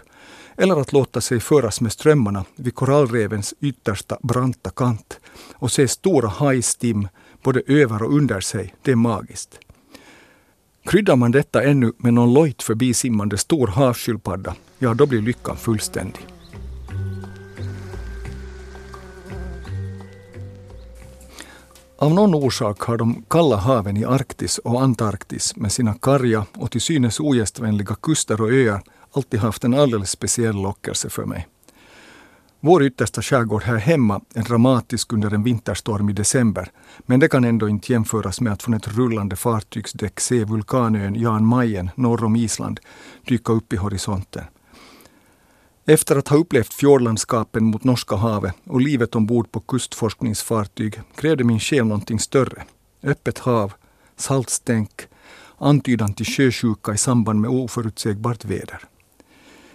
eller 0.56 0.80
att 0.80 0.92
låta 0.92 1.20
sig 1.20 1.40
föras 1.40 1.80
med 1.80 1.92
strömmarna 1.92 2.44
vid 2.56 2.74
korallrevens 2.74 3.54
yttersta 3.60 4.18
branta 4.22 4.70
kant 4.70 5.20
och 5.52 5.72
se 5.72 5.88
stora 5.88 6.28
hajstim 6.28 7.08
både 7.42 7.62
över 7.66 8.02
och 8.02 8.14
under 8.14 8.40
sig, 8.40 8.74
det 8.82 8.90
är 8.90 8.96
magiskt. 8.96 9.58
Kryddar 10.84 11.16
man 11.16 11.30
detta 11.30 11.62
ännu 11.62 11.92
med 11.96 12.14
någon 12.14 12.34
lojt 12.34 12.62
förbisimmande 12.62 13.38
stor 13.38 13.66
havsskyltpadda, 13.66 14.54
ja 14.78 14.94
då 14.94 15.06
blir 15.06 15.22
lyckan 15.22 15.56
fullständig. 15.56 16.37
Av 22.00 22.14
någon 22.14 22.34
orsak 22.34 22.80
har 22.80 22.96
de 22.96 23.24
kalla 23.28 23.56
haven 23.56 23.96
i 23.96 24.04
Arktis 24.04 24.58
och 24.58 24.82
Antarktis 24.82 25.56
med 25.56 25.72
sina 25.72 25.94
karga 25.94 26.46
och 26.54 26.70
till 26.70 26.80
synes 26.80 27.20
ogästvänliga 27.20 27.94
kuster 28.02 28.40
och 28.40 28.52
öar 28.52 28.82
alltid 29.12 29.40
haft 29.40 29.64
en 29.64 29.74
alldeles 29.74 30.10
speciell 30.10 30.62
lockelse 30.62 31.10
för 31.10 31.24
mig. 31.24 31.48
Vår 32.60 32.82
yttersta 32.82 33.22
skärgård 33.22 33.62
här 33.62 33.76
hemma 33.76 34.20
är 34.34 34.42
dramatisk 34.42 35.12
under 35.12 35.34
en 35.34 35.42
vinterstorm 35.42 36.08
i 36.08 36.12
december, 36.12 36.70
men 36.98 37.20
det 37.20 37.28
kan 37.28 37.44
ändå 37.44 37.68
inte 37.68 37.92
jämföras 37.92 38.40
med 38.40 38.52
att 38.52 38.62
från 38.62 38.74
ett 38.74 38.88
rullande 38.88 39.36
fartygsdäck 39.36 40.20
se 40.20 40.44
vulkanön 40.44 41.14
Jan 41.14 41.46
Mayen 41.46 41.90
norr 41.94 42.24
om 42.24 42.36
Island 42.36 42.80
dyka 43.28 43.52
upp 43.52 43.72
i 43.72 43.76
horisonten. 43.76 44.44
Efter 45.90 46.16
att 46.16 46.28
ha 46.28 46.36
upplevt 46.36 46.74
fjordlandskapen 46.74 47.64
mot 47.64 47.84
Norska 47.84 48.16
havet 48.16 48.54
och 48.64 48.80
livet 48.80 49.14
ombord 49.14 49.52
på 49.52 49.60
kustforskningsfartyg 49.60 51.00
krävde 51.14 51.44
min 51.44 51.60
själ 51.60 51.84
någonting 51.84 52.18
större. 52.18 52.62
Öppet 53.02 53.38
hav, 53.38 53.72
saltstänk, 54.16 54.90
antydan 55.58 56.14
till 56.14 56.26
sjösjuka 56.26 56.92
i 56.94 56.98
samband 56.98 57.40
med 57.40 57.50
oförutsägbart 57.50 58.44
väder. 58.44 58.80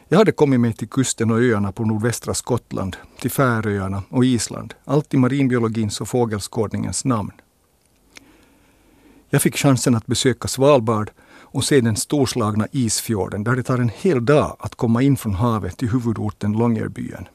Jag 0.07 0.17
hade 0.17 0.31
kommit 0.31 0.59
mig 0.59 0.73
till 0.73 0.89
kusten 0.89 1.31
och 1.31 1.41
öarna 1.41 1.71
på 1.71 1.85
nordvästra 1.85 2.33
Skottland, 2.33 2.97
till 3.19 3.31
Färöarna 3.31 4.03
och 4.09 4.25
Island, 4.25 4.73
allt 4.85 5.13
i 5.13 5.17
marinbiologins 5.17 6.01
och 6.01 6.09
fågelskådningens 6.09 7.05
namn. 7.05 7.31
Jag 9.29 9.41
fick 9.41 9.57
chansen 9.57 9.95
att 9.95 10.05
besöka 10.05 10.47
Svalbard 10.47 11.11
och 11.53 11.63
se 11.63 11.81
den 11.81 11.95
storslagna 11.95 12.67
isfjorden 12.71 13.43
där 13.43 13.55
det 13.55 13.63
tar 13.63 13.77
en 13.77 13.91
hel 14.01 14.25
dag 14.25 14.55
att 14.59 14.75
komma 14.75 15.01
in 15.01 15.17
från 15.17 15.33
havet 15.33 15.77
till 15.77 15.89
huvudorten 15.89 16.51
Longyearbyen. 16.51 17.27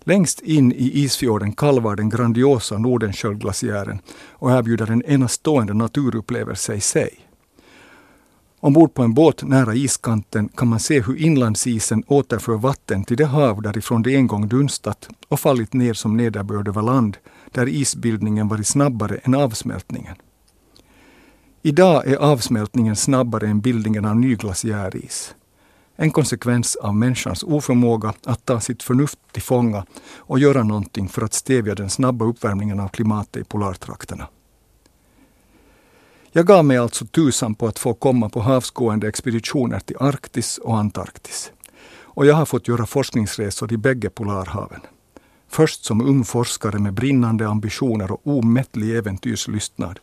Längst 0.00 0.40
in 0.40 0.72
i 0.72 0.90
isfjorden 1.04 1.52
kalvar 1.52 1.96
den 1.96 2.08
grandiosa 2.08 2.78
Nordenskiöldglaciären 2.78 3.98
och 4.30 4.50
erbjuder 4.50 4.90
en 4.90 5.04
enastående 5.04 5.74
naturupplevelse 5.74 6.74
i 6.74 6.80
sig. 6.80 7.10
Ombord 8.60 8.94
på 8.94 9.02
en 9.02 9.14
båt 9.14 9.42
nära 9.42 9.74
iskanten 9.74 10.48
kan 10.48 10.68
man 10.68 10.80
se 10.80 11.00
hur 11.00 11.16
inlandsisen 11.16 12.04
återför 12.06 12.56
vatten 12.56 13.04
till 13.04 13.16
det 13.16 13.24
hav 13.24 13.62
därifrån 13.62 14.02
det 14.02 14.14
en 14.14 14.26
gång 14.26 14.48
dunstat 14.48 15.08
och 15.28 15.40
fallit 15.40 15.72
ner 15.72 15.94
som 15.94 16.16
nederbörd 16.16 16.68
över 16.68 16.82
land, 16.82 17.16
där 17.50 17.68
isbildningen 17.68 18.48
varit 18.48 18.66
snabbare 18.66 19.16
än 19.16 19.34
avsmältningen. 19.34 20.16
Idag 21.64 22.06
är 22.06 22.16
avsmältningen 22.16 22.96
snabbare 22.96 23.48
än 23.48 23.60
bildningen 23.60 24.04
av 24.04 24.16
ny 24.16 24.34
glaciäris. 24.36 25.34
En 25.96 26.10
konsekvens 26.10 26.76
av 26.76 26.94
människans 26.94 27.42
oförmåga 27.42 28.14
att 28.24 28.46
ta 28.46 28.60
sitt 28.60 28.82
förnuft 28.82 29.18
till 29.32 29.42
fånga 29.42 29.86
och 30.16 30.38
göra 30.38 30.62
någonting 30.62 31.08
för 31.08 31.22
att 31.22 31.34
stävja 31.34 31.74
den 31.74 31.90
snabba 31.90 32.24
uppvärmningen 32.24 32.80
av 32.80 32.88
klimatet 32.88 33.42
i 33.42 33.44
polartrakterna. 33.44 34.28
Jag 36.32 36.46
gav 36.46 36.64
mig 36.64 36.76
alltså 36.76 37.06
tusan 37.06 37.54
på 37.54 37.66
att 37.66 37.78
få 37.78 37.94
komma 37.94 38.28
på 38.28 38.40
havsgående 38.40 39.08
expeditioner 39.08 39.80
till 39.80 39.96
Arktis 40.00 40.58
och 40.58 40.78
Antarktis. 40.78 41.52
Och 41.94 42.26
jag 42.26 42.34
har 42.34 42.46
fått 42.46 42.68
göra 42.68 42.86
forskningsresor 42.86 43.72
i 43.72 43.76
bägge 43.76 44.10
polarhaven. 44.10 44.80
Först 45.48 45.84
som 45.84 46.00
ung 46.00 46.24
forskare 46.24 46.78
med 46.78 46.94
brinnande 46.94 47.48
ambitioner 47.48 48.12
och 48.12 48.20
omättlig 48.24 48.96
äventyrslystnad. 48.96 49.98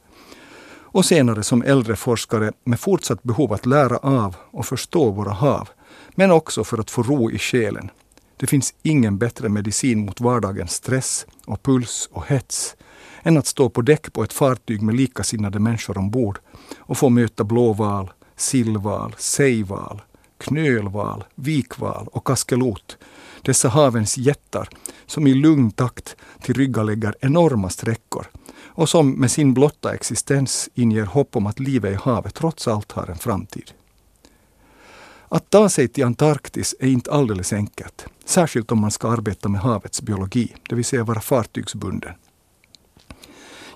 Och 0.91 1.05
senare 1.05 1.43
som 1.43 1.61
äldre 1.61 1.95
forskare 1.95 2.51
med 2.63 2.79
fortsatt 2.79 3.23
behov 3.23 3.53
att 3.53 3.65
lära 3.65 3.97
av 3.97 4.35
och 4.51 4.65
förstå 4.65 5.11
våra 5.11 5.31
hav, 5.31 5.69
men 6.15 6.31
också 6.31 6.63
för 6.63 6.77
att 6.77 6.91
få 6.91 7.03
ro 7.03 7.31
i 7.31 7.39
själen. 7.39 7.89
Det 8.37 8.47
finns 8.47 8.73
ingen 8.83 9.17
bättre 9.17 9.49
medicin 9.49 10.05
mot 10.05 10.21
vardagens 10.21 10.71
stress 10.71 11.25
och 11.45 11.63
puls 11.63 12.09
och 12.11 12.25
hets 12.27 12.75
än 13.23 13.37
att 13.37 13.47
stå 13.47 13.69
på 13.69 13.81
däck 13.81 14.13
på 14.13 14.23
ett 14.23 14.33
fartyg 14.33 14.81
med 14.81 14.95
likasinnade 14.95 15.59
människor 15.59 15.97
ombord 15.97 16.39
och 16.79 16.97
få 16.97 17.09
möta 17.09 17.43
blåval, 17.43 18.11
sillval, 18.35 19.15
sejval, 19.17 20.01
knölval, 20.37 21.23
vikval 21.35 22.07
och 22.11 22.27
kaskelot. 22.27 22.97
Dessa 23.41 23.69
havens 23.69 24.17
jättar 24.17 24.69
som 25.05 25.27
i 25.27 25.33
lugn 25.33 25.71
takt 25.71 26.15
tillryggalägger 26.41 27.15
enorma 27.19 27.69
sträckor 27.69 28.25
och 28.79 28.89
som 28.89 29.11
med 29.11 29.31
sin 29.31 29.53
blotta 29.53 29.93
existens 29.93 30.69
inger 30.73 31.05
hopp 31.05 31.35
om 31.35 31.47
att 31.47 31.59
livet 31.59 31.93
i 31.93 31.95
havet 31.95 32.35
trots 32.35 32.67
allt 32.67 32.91
har 32.91 33.07
en 33.07 33.17
framtid. 33.17 33.71
Att 35.29 35.49
ta 35.49 35.69
sig 35.69 35.87
till 35.87 36.03
Antarktis 36.03 36.75
är 36.79 36.87
inte 36.87 37.11
alldeles 37.11 37.53
enkelt, 37.53 38.05
särskilt 38.25 38.71
om 38.71 38.79
man 38.79 38.91
ska 38.91 39.09
arbeta 39.09 39.49
med 39.49 39.61
havets 39.61 40.01
biologi, 40.01 40.55
det 40.69 40.75
vill 40.75 40.85
säga 40.85 41.03
vara 41.03 41.21
fartygsbunden. 41.21 42.13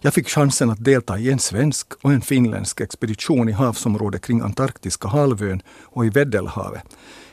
Jag 0.02 0.14
fick 0.14 0.30
chansen 0.30 0.70
att 0.70 0.84
delta 0.84 1.20
i 1.20 1.32
en 1.32 1.40
svensk 1.40 1.94
och 2.02 2.14
en 2.14 2.22
finländsk 2.22 2.82
expedition 2.82 3.50
i 3.50 3.52
havsområdet 3.52 4.22
kring 4.22 4.42
Antarktiska 4.42 5.08
halvön 5.08 5.62
och 5.82 6.06
i 6.06 6.10
Weddellhavet 6.10 6.84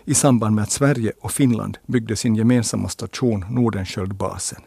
i 0.05 0.15
samband 0.15 0.55
med 0.55 0.63
att 0.63 0.71
Sverige 0.71 1.13
och 1.21 1.33
Finland 1.33 1.79
byggde 1.87 2.17
sin 2.17 2.35
gemensamma 2.35 2.89
station 2.89 3.45
Nordenskjöldbasen. 3.51 4.63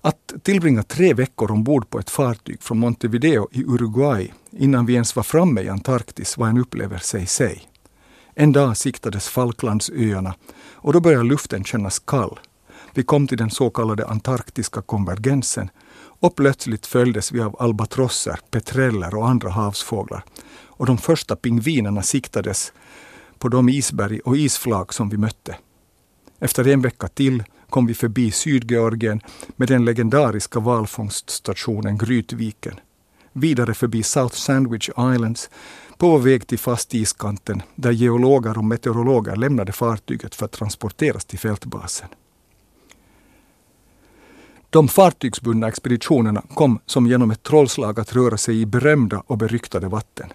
Att 0.00 0.34
tillbringa 0.42 0.82
tre 0.82 1.14
veckor 1.14 1.50
ombord 1.50 1.90
på 1.90 1.98
ett 1.98 2.10
fartyg 2.10 2.62
från 2.62 2.78
Montevideo 2.78 3.48
i 3.52 3.64
Uruguay 3.64 4.32
innan 4.50 4.86
vi 4.86 4.94
ens 4.94 5.16
var 5.16 5.22
framme 5.22 5.60
i 5.60 5.68
Antarktis 5.68 6.38
var 6.38 6.48
en 6.48 6.58
upplevelse 6.58 7.18
i 7.18 7.26
sig. 7.26 7.62
En 8.34 8.52
dag 8.52 8.76
siktades 8.76 9.28
Falklandsöarna 9.28 10.34
och 10.72 10.92
då 10.92 11.00
började 11.00 11.24
luften 11.24 11.64
kännas 11.64 11.98
kall. 11.98 12.38
Vi 12.94 13.02
kom 13.02 13.26
till 13.26 13.38
den 13.38 13.50
så 13.50 13.70
kallade 13.70 14.06
antarktiska 14.06 14.82
konvergensen 14.82 15.70
och 16.20 16.34
plötsligt 16.34 16.86
följdes 16.86 17.32
vi 17.32 17.40
av 17.40 17.56
albatrosser, 17.58 18.40
petreller 18.50 19.14
och 19.14 19.28
andra 19.28 19.50
havsfåglar. 19.50 20.24
Och 20.66 20.86
de 20.86 20.98
första 20.98 21.36
pingvinerna 21.36 22.02
siktades 22.02 22.72
på 23.38 23.48
de 23.48 23.68
isberg 23.68 24.20
och 24.20 24.36
isflak 24.36 24.92
som 24.92 25.08
vi 25.08 25.16
mötte. 25.16 25.56
Efter 26.38 26.68
en 26.68 26.82
vecka 26.82 27.08
till 27.08 27.44
kom 27.70 27.86
vi 27.86 27.94
förbi 27.94 28.30
Sydgeorgien 28.30 29.20
med 29.56 29.68
den 29.68 29.84
legendariska 29.84 30.60
valfångststationen 30.60 31.98
Grytviken. 31.98 32.80
Vidare 33.32 33.74
förbi 33.74 34.02
South 34.02 34.34
Sandwich 34.34 34.88
Islands 34.88 35.50
på 35.96 36.10
vår 36.10 36.18
väg 36.18 36.46
till 36.46 36.58
fastiskanten 36.58 37.62
där 37.74 37.90
geologer 37.90 38.58
och 38.58 38.64
meteorologer 38.64 39.36
lämnade 39.36 39.72
fartyget 39.72 40.34
för 40.34 40.44
att 40.44 40.52
transporteras 40.52 41.24
till 41.24 41.38
fältbasen. 41.38 42.08
De 44.70 44.88
fartygsbundna 44.88 45.68
expeditionerna 45.68 46.42
kom 46.54 46.78
som 46.86 47.06
genom 47.06 47.30
ett 47.30 47.42
trollslag 47.42 48.00
att 48.00 48.12
röra 48.12 48.36
sig 48.36 48.60
i 48.60 48.66
berömda 48.66 49.22
och 49.26 49.38
beryktade 49.38 49.88
vatten. 49.88 50.32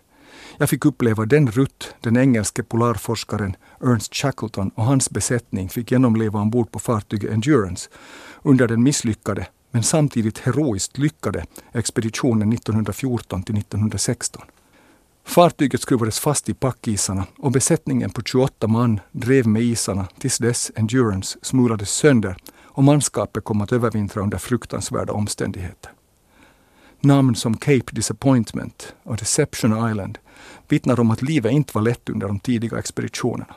Jag 0.58 0.70
fick 0.70 0.86
uppleva 0.86 1.26
den 1.26 1.52
rutt 1.52 1.96
den 2.00 2.18
engelske 2.18 2.64
polarforskaren 2.64 3.56
Ernst 3.82 4.16
Shackleton 4.16 4.72
och 4.76 4.86
hans 4.86 5.10
besättning 5.10 5.70
fick 5.70 5.92
genomleva 5.92 6.40
ombord 6.40 6.72
på 6.72 6.80
fartyget 6.80 7.32
Endurance 7.32 7.90
under 8.42 8.68
den 8.68 8.84
misslyckade, 8.84 9.48
men 9.72 9.84
samtidigt 9.84 10.40
heroiskt 10.40 10.98
lyckade 10.98 11.46
expeditionen 11.72 12.54
1914 12.54 13.44
till 13.44 13.58
1916. 13.58 14.42
Fartyget 15.26 15.82
skruvades 15.82 16.20
fast 16.20 16.50
i 16.50 16.54
packisarna 16.54 17.26
och 17.38 17.52
besättningen 17.52 18.10
på 18.10 18.22
28 18.22 18.68
man 18.68 19.00
drev 19.12 19.48
med 19.48 19.62
isarna 19.62 20.08
tills 20.20 20.38
dess 20.38 20.72
Endurance 20.76 21.40
smulades 21.42 21.90
sönder 21.90 22.36
och 22.64 22.84
manskapet 22.84 23.44
kom 23.44 23.62
att 23.62 23.72
övervintra 23.72 24.22
under 24.22 24.38
fruktansvärda 24.38 25.14
omständigheter. 25.14 25.92
Namn 27.00 27.36
som 27.36 27.58
Cape 27.58 27.92
Disappointment 27.92 28.96
och 29.04 29.18
Deception 29.18 29.90
Island 29.90 30.18
vittnar 30.74 31.00
om 31.00 31.12
att 31.12 31.22
livet 31.22 31.52
inte 31.52 31.72
var 31.76 31.82
lätt 31.82 32.10
under 32.10 32.28
de 32.28 32.40
tidiga 32.40 32.78
expeditionerna. 32.80 33.56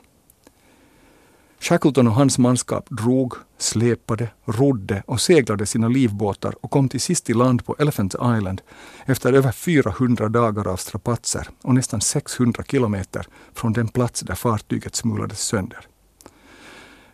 Shackleton 1.61 2.07
och 2.07 2.15
hans 2.15 2.39
manskap 2.39 2.89
drog, 2.91 3.35
släpade, 3.59 4.29
rodde 4.45 5.03
och 5.07 5.21
seglade 5.21 5.67
sina 5.67 5.89
livbåtar 5.89 6.55
och 6.61 6.71
kom 6.71 6.89
till 6.89 7.01
sist 7.01 7.31
i 7.31 7.35
land 7.35 7.65
på 7.67 7.77
Elephant 7.79 8.15
Island 8.15 8.61
efter 9.07 9.33
över 9.33 9.53
400 9.53 10.29
dagar 10.29 10.69
av 10.69 10.77
strapatser 10.77 11.49
och 11.63 11.75
nästan 11.75 12.01
600 12.01 12.65
kilometer 12.71 13.27
från 13.55 13.73
den 13.73 13.89
plats 13.89 14.21
där 14.21 14.35
fartyget 14.35 14.97
smulades 14.97 15.41
sönder. 15.41 15.81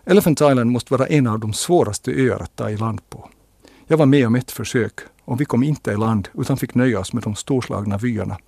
Elephant 0.05 0.41
Island 0.41 0.71
måste 0.71 0.95
vara 0.95 1.07
en 1.07 1.27
av 1.27 1.39
de 1.39 1.53
svåraste 1.53 2.11
öar 2.13 2.41
att 2.43 2.57
ta 2.57 2.71
i 2.71 2.77
land 2.77 3.01
på. 3.11 3.29
Jag 3.87 3.97
var 3.97 4.07
med 4.07 4.27
om 4.27 4.35
ett 4.35 4.51
försök 4.51 5.01
och 5.25 5.41
vi 5.41 5.45
kom 5.45 5.63
inte 5.63 5.91
i 5.91 5.97
land 5.97 6.29
utan 6.35 6.57
fick 6.57 6.75
nöja 6.75 7.01
oss 7.01 7.13
med 7.13 7.23
de 7.23 7.35
storslagna 7.35 7.99
vyerna 7.99 8.39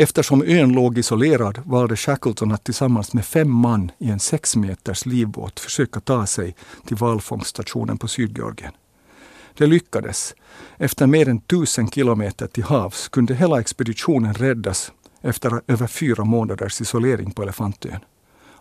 Eftersom 0.00 0.42
ön 0.46 0.72
låg 0.72 0.98
isolerad 0.98 1.58
valde 1.64 1.96
Shackleton 1.96 2.52
att 2.52 2.64
tillsammans 2.64 3.14
med 3.14 3.24
fem 3.24 3.50
man 3.50 3.90
i 3.98 4.10
en 4.10 4.20
sex 4.20 4.56
meters 4.56 5.06
livbåt 5.06 5.60
försöka 5.60 6.00
ta 6.00 6.26
sig 6.26 6.54
till 6.86 6.96
valfångststationen 6.96 7.98
på 7.98 8.08
Sydgeorgien. 8.08 8.72
Det 9.54 9.66
lyckades. 9.66 10.34
Efter 10.76 11.06
mer 11.06 11.28
än 11.28 11.40
tusen 11.40 11.90
kilometer 11.90 12.46
till 12.46 12.64
havs 12.64 13.08
kunde 13.08 13.34
hela 13.34 13.60
expeditionen 13.60 14.34
räddas 14.34 14.92
efter 15.22 15.60
över 15.66 15.86
fyra 15.86 16.24
månaders 16.24 16.80
isolering 16.80 17.30
på 17.30 17.42
Elefantön. 17.42 18.00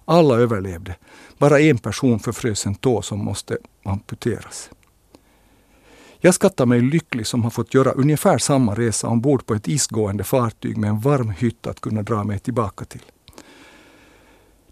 Alla 0.06 0.36
överlevde. 0.36 0.96
Bara 1.38 1.60
en 1.60 1.78
person 1.78 2.20
förfrös 2.20 2.66
en 2.66 2.76
tå 2.76 3.02
som 3.02 3.26
måste 3.26 3.58
amputeras. 3.86 4.70
Jag 6.20 6.34
skattar 6.34 6.66
mig 6.66 6.82
lycklig 6.82 7.28
som 7.28 7.44
har 7.44 7.50
fått 7.50 7.74
göra 7.74 7.92
ungefär 7.92 8.38
samma 8.38 8.76
resa 8.76 9.08
ombord 9.08 9.46
på 9.46 9.54
ett 9.54 9.68
isgående 9.68 10.24
fartyg 10.24 10.78
med 10.78 10.90
en 10.90 11.00
varm 11.00 11.30
hytt 11.30 11.68
att 11.68 11.82
kunna 11.82 12.04
dra 12.04 12.24
mig 12.24 12.40
tillbaka 12.40 12.86
till. 12.86 13.02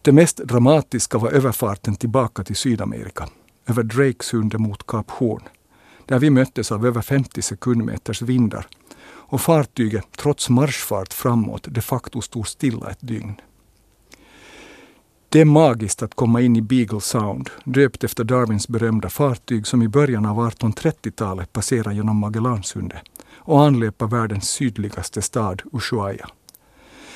Det 0.01 0.11
mest 0.11 0.37
dramatiska 0.37 1.17
var 1.17 1.31
överfarten 1.31 1.95
tillbaka 1.95 2.43
till 2.43 2.55
Sydamerika, 2.55 3.29
över 3.67 3.83
Drakesundet 3.83 4.61
mot 4.61 4.87
Kap 4.87 5.11
Horn, 5.11 5.43
där 6.05 6.19
vi 6.19 6.29
möttes 6.29 6.71
av 6.71 6.85
över 6.85 7.01
50 7.01 7.41
sekundmeters 7.41 8.21
vindar 8.21 8.67
och 9.07 9.41
fartyget, 9.41 10.05
trots 10.17 10.49
marschfart 10.49 11.13
framåt, 11.13 11.67
de 11.69 11.81
facto 11.81 12.21
stod 12.21 12.47
stilla 12.47 12.89
ett 12.89 13.01
dygn. 13.01 13.35
Det 15.35 15.41
är 15.41 15.45
magiskt 15.45 16.03
att 16.03 16.15
komma 16.15 16.41
in 16.41 16.55
i 16.55 16.61
Beagle 16.61 17.01
Sound, 17.01 17.49
döpt 17.63 18.03
efter 18.03 18.23
Darwins 18.23 18.67
berömda 18.67 19.09
fartyg 19.09 19.67
som 19.67 19.81
i 19.81 19.87
början 19.87 20.25
av 20.25 20.37
1830-talet 20.37 21.53
passerar 21.53 21.91
genom 21.91 22.17
Magellansundet 22.17 23.01
och 23.35 23.63
anlöper 23.63 24.07
världens 24.07 24.49
sydligaste 24.49 25.21
stad 25.21 25.61
Ushuaia. 25.73 26.29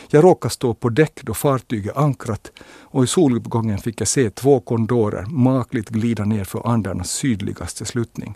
Jag 0.09 0.23
råkade 0.23 0.53
stå 0.53 0.73
på 0.73 0.89
däck 0.89 1.19
då 1.23 1.33
fartyget 1.33 1.97
ankrat 1.97 2.51
och 2.81 3.03
i 3.03 3.07
soluppgången 3.07 3.77
fick 3.77 4.01
jag 4.01 4.07
se 4.07 4.29
två 4.29 4.59
kondorer 4.59 5.25
makligt 5.25 5.89
glida 5.89 6.25
ner 6.25 6.43
för 6.43 6.67
Andernas 6.67 7.11
sydligaste 7.11 7.85
sluttning. 7.85 8.35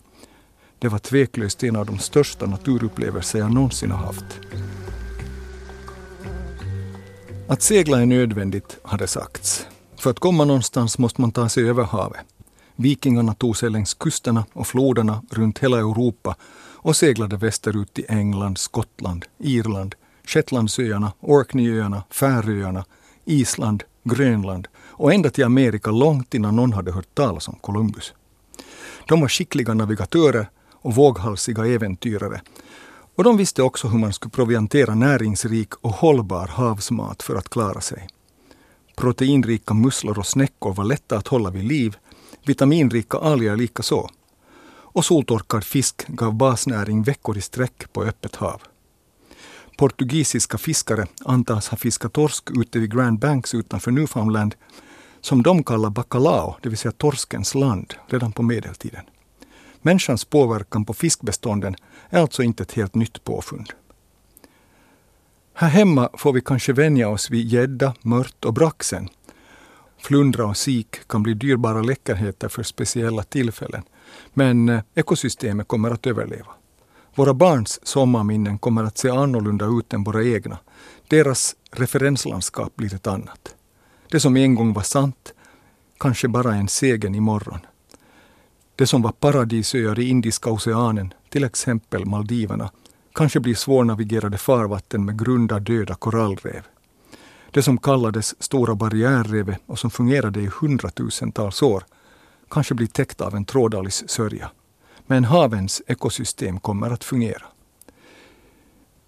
Det 0.79 0.87
var 0.87 0.99
tveklöst 0.99 1.63
en 1.63 1.75
av 1.75 1.85
de 1.85 1.99
största 1.99 2.45
naturupplevelser 2.45 3.39
jag 3.39 3.53
någonsin 3.53 3.91
har 3.91 4.05
haft. 4.05 4.39
Att 7.47 7.61
segla 7.61 8.01
är 8.01 8.05
nödvändigt, 8.05 8.77
har 8.83 8.97
det 8.97 9.07
sagts. 9.07 9.67
För 10.03 10.09
att 10.09 10.19
komma 10.19 10.45
någonstans 10.45 10.97
måste 10.97 11.21
man 11.21 11.31
ta 11.31 11.49
sig 11.49 11.69
över 11.69 11.83
havet. 11.83 12.25
Vikingarna 12.75 13.33
tog 13.33 13.57
sig 13.57 13.69
längs 13.69 13.93
kusterna 13.93 14.45
och 14.53 14.67
floderna 14.67 15.21
runt 15.31 15.59
hela 15.59 15.77
Europa 15.77 16.35
och 16.75 16.95
seglade 16.95 17.37
västerut 17.37 17.93
till 17.93 18.05
England, 18.09 18.57
Skottland, 18.57 19.25
Irland, 19.39 19.95
Shetlandsöarna, 20.27 21.11
Orkneyöarna, 21.19 22.03
Färöarna, 22.09 22.85
Island, 23.25 23.83
Grönland 24.03 24.67
och 24.81 25.13
ända 25.13 25.29
till 25.29 25.43
Amerika 25.43 25.91
långt 25.91 26.33
innan 26.33 26.55
någon 26.55 26.73
hade 26.73 26.91
hört 26.91 27.15
talas 27.15 27.47
om 27.47 27.55
Columbus. 27.61 28.13
De 29.07 29.21
var 29.21 29.27
skickliga 29.27 29.73
navigatörer 29.73 30.49
och 30.71 30.95
våghalsiga 30.95 31.65
äventyrare. 31.65 32.41
Och 33.15 33.23
de 33.23 33.37
visste 33.37 33.63
också 33.63 33.87
hur 33.87 33.99
man 33.99 34.13
skulle 34.13 34.31
proviantera 34.31 34.95
näringsrik 34.95 35.73
och 35.81 35.91
hållbar 35.91 36.47
havsmat 36.47 37.23
för 37.23 37.35
att 37.35 37.49
klara 37.49 37.81
sig. 37.81 38.07
Proteinrika 38.95 39.73
musslor 39.73 40.19
och 40.19 40.27
snäckor 40.27 40.73
var 40.73 40.83
lätta 40.83 41.17
att 41.17 41.27
hålla 41.27 41.49
vid 41.49 41.63
liv, 41.63 41.97
vitaminrika 42.45 43.17
alger 43.17 43.55
likaså. 43.55 44.09
Och 44.65 45.05
soltorkad 45.05 45.63
fisk 45.63 46.07
gav 46.07 46.33
basnäring 46.33 47.03
veckor 47.03 47.37
i 47.37 47.41
sträck 47.41 47.93
på 47.93 48.03
öppet 48.03 48.35
hav. 48.35 48.61
Portugisiska 49.77 50.57
fiskare 50.57 51.05
antas 51.25 51.67
ha 51.67 51.77
fiskat 51.77 52.13
torsk 52.13 52.51
ute 52.51 52.79
vid 52.79 52.93
Grand 52.93 53.19
Banks 53.19 53.53
utanför 53.53 53.91
Newfoundland 53.91 54.55
som 55.21 55.43
de 55.43 55.63
kallar 55.63 55.89
bacalao, 55.89 56.55
det 56.61 56.69
vill 56.69 56.77
säga 56.77 56.91
torskens 56.91 57.55
land, 57.55 57.93
redan 58.07 58.31
på 58.31 58.43
medeltiden. 58.43 59.01
Människans 59.81 60.25
påverkan 60.25 60.85
på 60.85 60.93
fiskbestånden 60.93 61.75
är 62.09 62.21
alltså 62.21 62.43
inte 62.43 62.63
ett 62.63 62.71
helt 62.71 62.95
nytt 62.95 63.23
påfund. 63.23 63.69
Här 65.55 65.69
hemma 65.69 66.09
får 66.13 66.33
vi 66.33 66.41
kanske 66.41 66.73
vänja 66.73 67.09
oss 67.09 67.29
vid 67.29 67.47
gädda, 67.47 67.93
mört 68.01 68.45
och 68.45 68.53
braxen. 68.53 69.09
Flundra 69.97 70.45
och 70.45 70.57
sik 70.57 71.07
kan 71.07 71.23
bli 71.23 71.33
dyrbara 71.33 71.81
läckerheter 71.81 72.47
för 72.47 72.63
speciella 72.63 73.23
tillfällen. 73.23 73.83
Men 74.33 74.69
eh, 74.69 74.81
ekosystemet 74.95 75.67
kommer 75.67 75.91
att 75.91 76.07
överleva. 76.07 76.51
Våra 77.15 77.33
barns 77.33 77.79
sommarminnen 77.87 78.59
kommer 78.59 78.83
att 78.83 78.97
se 78.97 79.09
annorlunda 79.09 79.65
ut 79.65 79.93
än 79.93 80.03
våra 80.03 80.23
egna. 80.23 80.57
Deras 81.07 81.55
referenslandskap 81.71 82.75
blir 82.75 82.95
ett 82.95 83.07
annat. 83.07 83.55
Det 84.09 84.19
som 84.19 84.37
en 84.37 84.55
gång 84.55 84.73
var 84.73 84.83
sant, 84.83 85.33
kanske 85.97 86.27
bara 86.27 86.55
en 86.55 86.67
segen 86.67 87.15
imorgon. 87.15 87.59
Det 88.75 88.87
som 88.87 89.01
var 89.01 89.11
paradisöar 89.11 89.99
i 89.99 90.09
Indiska 90.09 90.49
oceanen, 90.49 91.13
till 91.29 91.43
exempel 91.43 92.05
Maldiverna, 92.05 92.71
kanske 93.13 93.39
blir 93.39 93.55
svårnavigerade 93.55 94.37
farvatten 94.37 95.05
med 95.05 95.19
grunda 95.25 95.59
döda 95.59 95.95
korallrev. 95.95 96.63
Det 97.51 97.63
som 97.63 97.77
kallades 97.77 98.43
Stora 98.43 98.75
barriärrevet 98.75 99.59
och 99.65 99.79
som 99.79 99.91
fungerade 99.91 100.41
i 100.41 100.49
hundratusentals 100.61 101.61
år 101.61 101.83
kanske 102.49 102.73
blir 102.73 102.87
täckt 102.87 103.21
av 103.21 103.35
en 103.35 103.45
trådalis 103.45 104.09
sörja. 104.09 104.51
Men 105.07 105.23
havens 105.23 105.81
ekosystem 105.87 106.59
kommer 106.59 106.91
att 106.91 107.03
fungera. 107.03 107.43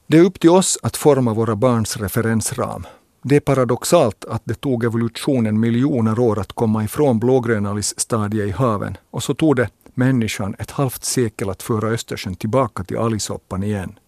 Det 0.07 0.17
är 0.17 0.23
upp 0.23 0.39
till 0.39 0.49
oss 0.49 0.77
att 0.83 0.97
forma 0.97 1.33
våra 1.33 1.55
barns 1.55 1.97
referensram. 1.97 2.85
Det 3.21 3.35
är 3.35 3.39
paradoxalt 3.39 4.25
att 4.25 4.41
det 4.45 4.53
tog 4.53 4.83
evolutionen 4.83 5.59
miljoner 5.59 6.19
år 6.19 6.39
att 6.39 6.53
komma 6.53 6.83
ifrån 6.83 7.19
blågrönalisstadiet 7.19 8.47
i 8.47 8.51
haven 8.51 8.97
och 9.11 9.23
så 9.23 9.33
tog 9.33 9.55
det 9.55 9.69
människan 9.97 10.55
ett 10.59 10.71
halvt 10.71 11.03
sekel 11.03 11.49
att 11.49 11.63
föra 11.63 11.89
Östersjön 11.89 12.35
tillbaka 12.35 12.83
till 12.83 12.97
algsoppan 12.97 13.63
igen. 13.63 13.99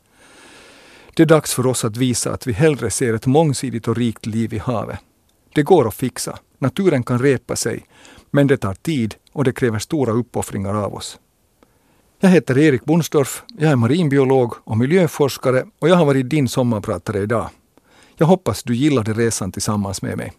Det 1.15 1.23
är 1.23 1.27
dags 1.27 1.53
för 1.53 1.65
oss 1.67 1.85
att 1.85 1.97
visa 1.97 2.33
att 2.33 2.47
vi 2.47 2.53
hellre 2.53 2.89
ser 2.89 3.13
ett 3.13 3.25
mångsidigt 3.25 3.87
och 3.87 3.95
rikt 3.95 4.25
liv 4.25 4.53
i 4.53 4.57
havet. 4.57 4.99
Det 5.53 5.63
går 5.63 5.87
att 5.87 5.95
fixa. 5.95 6.39
Naturen 6.59 7.03
kan 7.03 7.19
repa 7.19 7.55
sig. 7.55 7.85
Men 8.31 8.47
det 8.47 8.57
tar 8.57 8.73
tid 8.73 9.15
och 9.31 9.43
det 9.43 9.51
kräver 9.51 9.79
stora 9.79 10.11
uppoffringar 10.11 10.73
av 10.73 10.95
oss. 10.95 11.19
Jag 12.19 12.29
heter 12.29 12.57
Erik 12.57 12.85
Bonsdorf, 12.85 13.43
jag 13.57 13.71
är 13.71 13.75
marinbiolog 13.75 14.53
och 14.63 14.77
miljöforskare 14.77 15.65
och 15.79 15.89
jag 15.89 15.95
har 15.95 16.05
varit 16.05 16.29
din 16.29 16.47
sommarpratare 16.47 17.19
idag. 17.19 17.49
Jag 18.15 18.27
hoppas 18.27 18.63
du 18.63 18.75
gillade 18.75 19.13
resan 19.13 19.51
tillsammans 19.51 20.01
med 20.01 20.17
mig. 20.17 20.33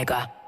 Jäger. 0.00 0.39